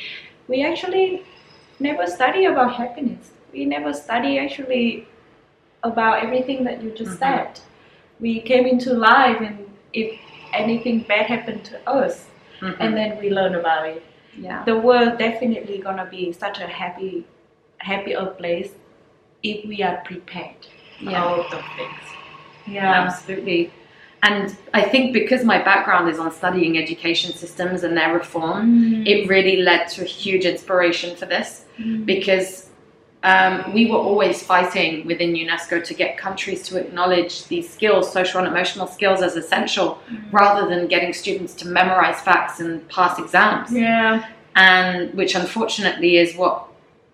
we 0.48 0.64
actually 0.64 1.22
never 1.78 2.06
study 2.06 2.46
about 2.46 2.74
happiness. 2.74 3.32
We 3.52 3.64
never 3.64 3.92
study 3.92 4.38
actually 4.38 5.06
about 5.82 6.24
everything 6.24 6.64
that 6.64 6.82
you 6.82 6.90
just 6.90 7.12
Mhm. 7.12 7.18
said. 7.18 7.60
We 8.20 8.40
came 8.40 8.66
into 8.66 8.92
life 8.94 9.40
and 9.40 9.58
if 9.92 10.18
anything 10.52 11.00
bad 11.00 11.26
happened 11.26 11.64
to 11.66 11.76
us, 11.88 12.28
Mhm. 12.61 12.76
and 12.80 12.96
then 12.96 13.18
we 13.20 13.30
learn 13.30 13.54
about 13.54 13.86
it. 13.88 14.02
yeah. 14.38 14.62
The 14.64 14.76
world 14.76 15.16
definitely 15.18 15.78
gonna 15.78 16.04
be 16.11 16.30
such 16.32 16.59
a 16.61 16.66
happy, 16.66 17.24
happier 17.78 18.26
place 18.40 18.74
if 19.42 19.64
we 19.64 19.82
are 19.82 19.96
prepared 20.04 20.66
Yeah. 21.00 21.24
all 21.24 21.40
of 21.40 21.50
those 21.50 21.70
things. 21.78 22.04
Absolutely. 22.74 23.72
And 24.22 24.56
I 24.74 24.82
think 24.82 25.12
because 25.12 25.44
my 25.44 25.62
background 25.62 26.08
is 26.08 26.18
on 26.18 26.32
studying 26.32 26.78
education 26.78 27.32
systems 27.32 27.84
and 27.84 27.96
their 27.96 28.12
reform, 28.14 28.64
Mm. 28.66 29.06
it 29.06 29.28
really 29.28 29.58
led 29.58 29.88
to 29.90 30.02
a 30.02 30.06
huge 30.06 30.44
inspiration 30.44 31.14
for 31.16 31.26
this 31.26 31.64
Mm. 31.78 32.06
because 32.06 32.62
um, 33.22 33.72
we 33.74 33.86
were 33.90 33.96
always 33.98 34.42
fighting 34.42 35.04
within 35.04 35.34
UNESCO 35.34 35.82
to 35.82 35.94
get 35.94 36.16
countries 36.16 36.62
to 36.68 36.78
acknowledge 36.78 37.48
these 37.48 37.68
skills, 37.68 38.12
social 38.12 38.38
and 38.40 38.46
emotional 38.48 38.86
skills, 38.86 39.20
as 39.20 39.34
essential 39.36 39.98
rather 40.30 40.68
than 40.68 40.86
getting 40.86 41.12
students 41.12 41.52
to 41.54 41.66
memorize 41.66 42.20
facts 42.20 42.60
and 42.60 42.88
pass 42.88 43.18
exams. 43.18 43.72
Yeah. 43.72 44.24
And 44.54 45.12
which 45.14 45.34
unfortunately 45.34 46.18
is 46.18 46.36
what 46.36 46.68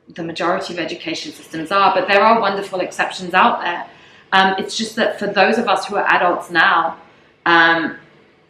the 0.08 0.22
majority 0.22 0.74
of 0.74 0.78
education 0.78 1.32
systems 1.32 1.72
are, 1.72 1.94
but 1.94 2.08
there 2.08 2.20
are 2.22 2.40
wonderful 2.40 2.80
exceptions 2.80 3.32
out 3.32 3.62
there. 3.62 3.86
Um, 4.32 4.54
it's 4.58 4.76
just 4.76 4.96
that 4.96 5.18
for 5.18 5.26
those 5.26 5.58
of 5.58 5.68
us 5.68 5.86
who 5.86 5.96
are 5.96 6.06
adults 6.06 6.50
now, 6.50 6.98
um, 7.46 7.96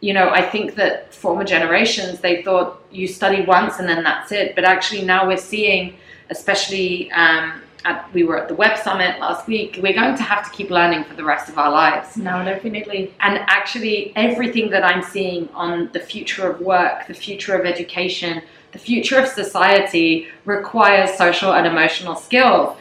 you 0.01 0.13
know, 0.13 0.29
I 0.29 0.41
think 0.41 0.75
that 0.75 1.13
former 1.13 1.43
generations 1.43 2.19
they 2.19 2.43
thought 2.43 2.81
you 2.91 3.07
study 3.07 3.45
once 3.45 3.79
and 3.79 3.87
then 3.87 4.03
that's 4.03 4.31
it. 4.31 4.55
But 4.55 4.65
actually, 4.65 5.03
now 5.03 5.27
we're 5.27 5.37
seeing, 5.37 5.95
especially 6.29 7.11
um, 7.11 7.61
at, 7.85 8.11
we 8.13 8.23
were 8.23 8.37
at 8.37 8.47
the 8.47 8.55
Web 8.55 8.77
Summit 8.77 9.19
last 9.19 9.47
week, 9.47 9.79
we're 9.81 9.93
going 9.93 10.15
to 10.15 10.23
have 10.23 10.49
to 10.49 10.51
keep 10.55 10.69
learning 10.69 11.03
for 11.03 11.15
the 11.15 11.23
rest 11.23 11.49
of 11.49 11.57
our 11.57 11.71
lives. 11.71 12.17
No, 12.17 12.43
definitely. 12.43 13.13
And 13.19 13.39
actually, 13.47 14.13
everything 14.15 14.69
that 14.71 14.83
I'm 14.83 15.03
seeing 15.03 15.49
on 15.53 15.89
the 15.93 15.99
future 15.99 16.49
of 16.49 16.61
work, 16.61 17.07
the 17.07 17.13
future 17.13 17.55
of 17.55 17.65
education, 17.65 18.41
the 18.71 18.79
future 18.79 19.19
of 19.19 19.27
society 19.27 20.27
requires 20.45 21.15
social 21.17 21.53
and 21.53 21.67
emotional 21.67 22.15
skills. 22.15 22.75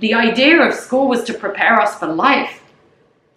The 0.00 0.14
idea 0.14 0.60
of 0.62 0.74
school 0.74 1.08
was 1.08 1.24
to 1.24 1.34
prepare 1.34 1.80
us 1.80 1.98
for 1.98 2.06
life. 2.06 2.62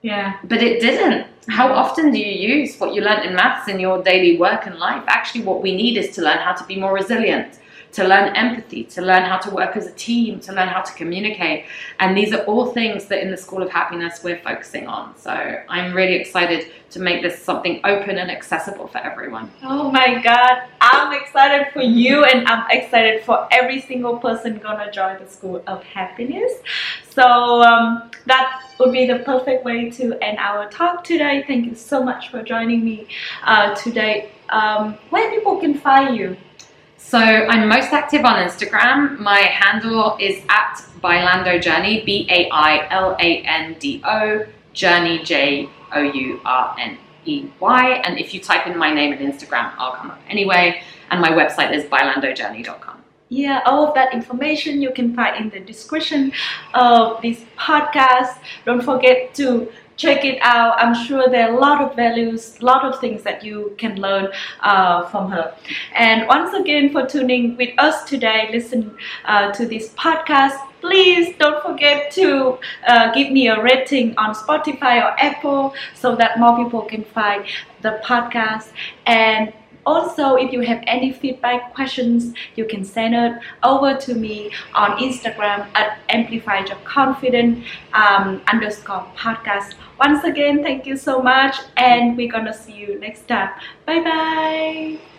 Yeah. 0.01 0.37
But 0.43 0.61
it 0.61 0.81
didn't. 0.81 1.27
How 1.49 1.71
often 1.73 2.11
do 2.11 2.17
you 2.17 2.31
use 2.55 2.77
what 2.77 2.93
you 2.93 3.01
learned 3.01 3.25
in 3.25 3.35
maths 3.35 3.67
in 3.67 3.79
your 3.79 4.01
daily 4.01 4.37
work 4.37 4.65
and 4.65 4.77
life? 4.77 5.03
Actually, 5.07 5.43
what 5.43 5.61
we 5.61 5.75
need 5.75 5.97
is 5.97 6.15
to 6.15 6.21
learn 6.21 6.37
how 6.37 6.53
to 6.53 6.63
be 6.65 6.77
more 6.77 6.93
resilient, 6.93 7.59
to 7.93 8.03
learn 8.03 8.35
empathy, 8.35 8.83
to 8.83 9.01
learn 9.01 9.23
how 9.23 9.37
to 9.37 9.49
work 9.51 9.77
as 9.77 9.87
a 9.87 9.91
team, 9.93 10.39
to 10.41 10.51
learn 10.51 10.67
how 10.67 10.81
to 10.81 10.93
communicate. 10.93 11.65
And 11.99 12.17
these 12.17 12.33
are 12.33 12.43
all 12.45 12.73
things 12.73 13.05
that 13.05 13.21
in 13.21 13.31
the 13.31 13.37
School 13.37 13.61
of 13.61 13.69
Happiness 13.69 14.21
we're 14.23 14.39
focusing 14.39 14.87
on. 14.87 15.15
So 15.17 15.31
I'm 15.31 15.93
really 15.93 16.15
excited 16.15 16.71
to 16.91 16.99
make 16.99 17.21
this 17.21 17.41
something 17.41 17.81
open 17.83 18.17
and 18.17 18.29
accessible 18.29 18.87
for 18.87 18.97
everyone. 18.99 19.51
Oh 19.63 19.91
my 19.91 20.21
God, 20.21 20.63
I'm 20.81 21.13
excited 21.19 21.71
for 21.73 21.81
you 21.81 22.23
and 22.25 22.47
I'm 22.47 22.65
excited 22.69 23.23
for 23.23 23.47
every 23.51 23.81
single 23.81 24.17
person 24.17 24.57
gonna 24.57 24.91
join 24.91 25.19
the 25.19 25.27
School 25.27 25.63
of 25.67 25.83
Happiness. 25.83 26.51
So 27.09 27.61
um, 27.61 28.11
that 28.25 28.63
would 28.79 28.91
be 28.91 29.05
the 29.05 29.19
perfect 29.19 29.63
way 29.65 29.89
to 29.91 30.17
end 30.23 30.37
our 30.39 30.69
talk 30.69 31.03
today. 31.03 31.43
Thank 31.47 31.65
you 31.67 31.75
so 31.75 32.03
much 32.03 32.29
for 32.29 32.41
joining 32.41 32.83
me 32.83 33.07
uh, 33.43 33.75
today. 33.75 34.31
Um, 34.49 34.97
where 35.09 35.29
people 35.31 35.57
can 35.57 35.73
find 35.75 36.15
you? 36.15 36.37
So 37.05 37.19
I'm 37.19 37.67
most 37.67 37.93
active 37.93 38.25
on 38.25 38.35
Instagram. 38.47 39.19
My 39.19 39.37
handle 39.37 40.17
is 40.19 40.41
at 40.49 40.83
Bailando 41.03 41.61
Journey, 41.61 42.03
B 42.03 42.27
A 42.31 42.49
I 42.49 42.87
L 42.89 43.15
A 43.19 43.43
N 43.43 43.75
D 43.77 44.01
O, 44.03 44.45
Journey 44.73 45.21
J 45.23 45.69
O 45.93 46.01
U 46.01 46.41
R 46.43 46.75
N 46.79 46.97
E 47.25 47.51
Y. 47.59 47.89
And 48.05 48.17
if 48.17 48.33
you 48.33 48.39
type 48.39 48.65
in 48.65 48.77
my 48.77 48.91
name 48.91 49.13
in 49.13 49.19
Instagram, 49.19 49.73
I'll 49.77 49.91
come 49.91 50.09
up 50.09 50.21
anyway. 50.27 50.81
And 51.11 51.21
my 51.21 51.29
website 51.29 51.71
is 51.71 51.83
bailandojourney.com. 51.85 53.03
Yeah, 53.29 53.61
all 53.65 53.87
of 53.87 53.93
that 53.95 54.13
information 54.13 54.81
you 54.81 54.91
can 54.91 55.15
find 55.15 55.35
in 55.43 55.49
the 55.49 55.59
description 55.59 56.31
of 56.73 57.21
this 57.21 57.43
podcast. 57.57 58.37
Don't 58.65 58.83
forget 58.83 59.33
to 59.35 59.71
check 59.95 60.25
it 60.25 60.39
out. 60.41 60.75
I'm 60.77 60.93
sure 60.93 61.29
there 61.29 61.49
are 61.49 61.55
a 61.55 61.59
lot 61.59 61.81
of 61.81 61.95
values, 61.95 62.57
a 62.61 62.65
lot 62.65 62.85
of 62.85 62.99
things 62.99 63.23
that 63.23 63.43
you 63.43 63.75
can 63.77 63.99
learn 63.99 64.29
uh, 64.61 65.07
from 65.07 65.29
her. 65.31 65.55
And 65.95 66.27
once 66.27 66.53
again, 66.53 66.91
for 66.91 67.05
tuning 67.05 67.57
with 67.57 67.73
us 67.77 68.03
today, 68.03 68.49
listen 68.51 68.95
uh, 69.25 69.51
to 69.53 69.65
this 69.65 69.89
podcast. 69.93 70.57
Please 70.81 71.35
don't 71.37 71.63
forget 71.63 72.11
to 72.11 72.57
uh, 72.87 73.13
give 73.13 73.31
me 73.31 73.47
a 73.47 73.61
rating 73.61 74.15
on 74.17 74.35
Spotify 74.35 75.01
or 75.03 75.17
Apple 75.19 75.73
so 75.93 76.15
that 76.15 76.39
more 76.39 76.57
people 76.57 76.81
can 76.81 77.03
find 77.05 77.45
the 77.81 78.01
podcast. 78.03 78.69
And 79.05 79.53
also, 79.85 80.35
if 80.35 80.51
you 80.51 80.61
have 80.61 80.83
any 80.87 81.11
feedback, 81.11 81.73
questions, 81.73 82.33
you 82.55 82.65
can 82.65 82.83
send 82.83 83.15
it 83.15 83.33
over 83.63 83.95
to 83.95 84.15
me 84.15 84.51
on 84.73 84.97
Instagram 84.97 85.67
at 85.75 85.99
amplify 86.09 86.63
um, 87.93 88.41
underscore 88.47 89.05
podcast. 89.15 89.75
Once 89.99 90.23
again, 90.23 90.63
thank 90.63 90.85
you 90.85 90.97
so 90.97 91.21
much, 91.21 91.57
and 91.77 92.17
we're 92.17 92.31
gonna 92.31 92.53
see 92.53 92.73
you 92.73 92.99
next 92.99 93.27
time. 93.27 93.49
Bye 93.85 94.03
bye. 94.03 95.12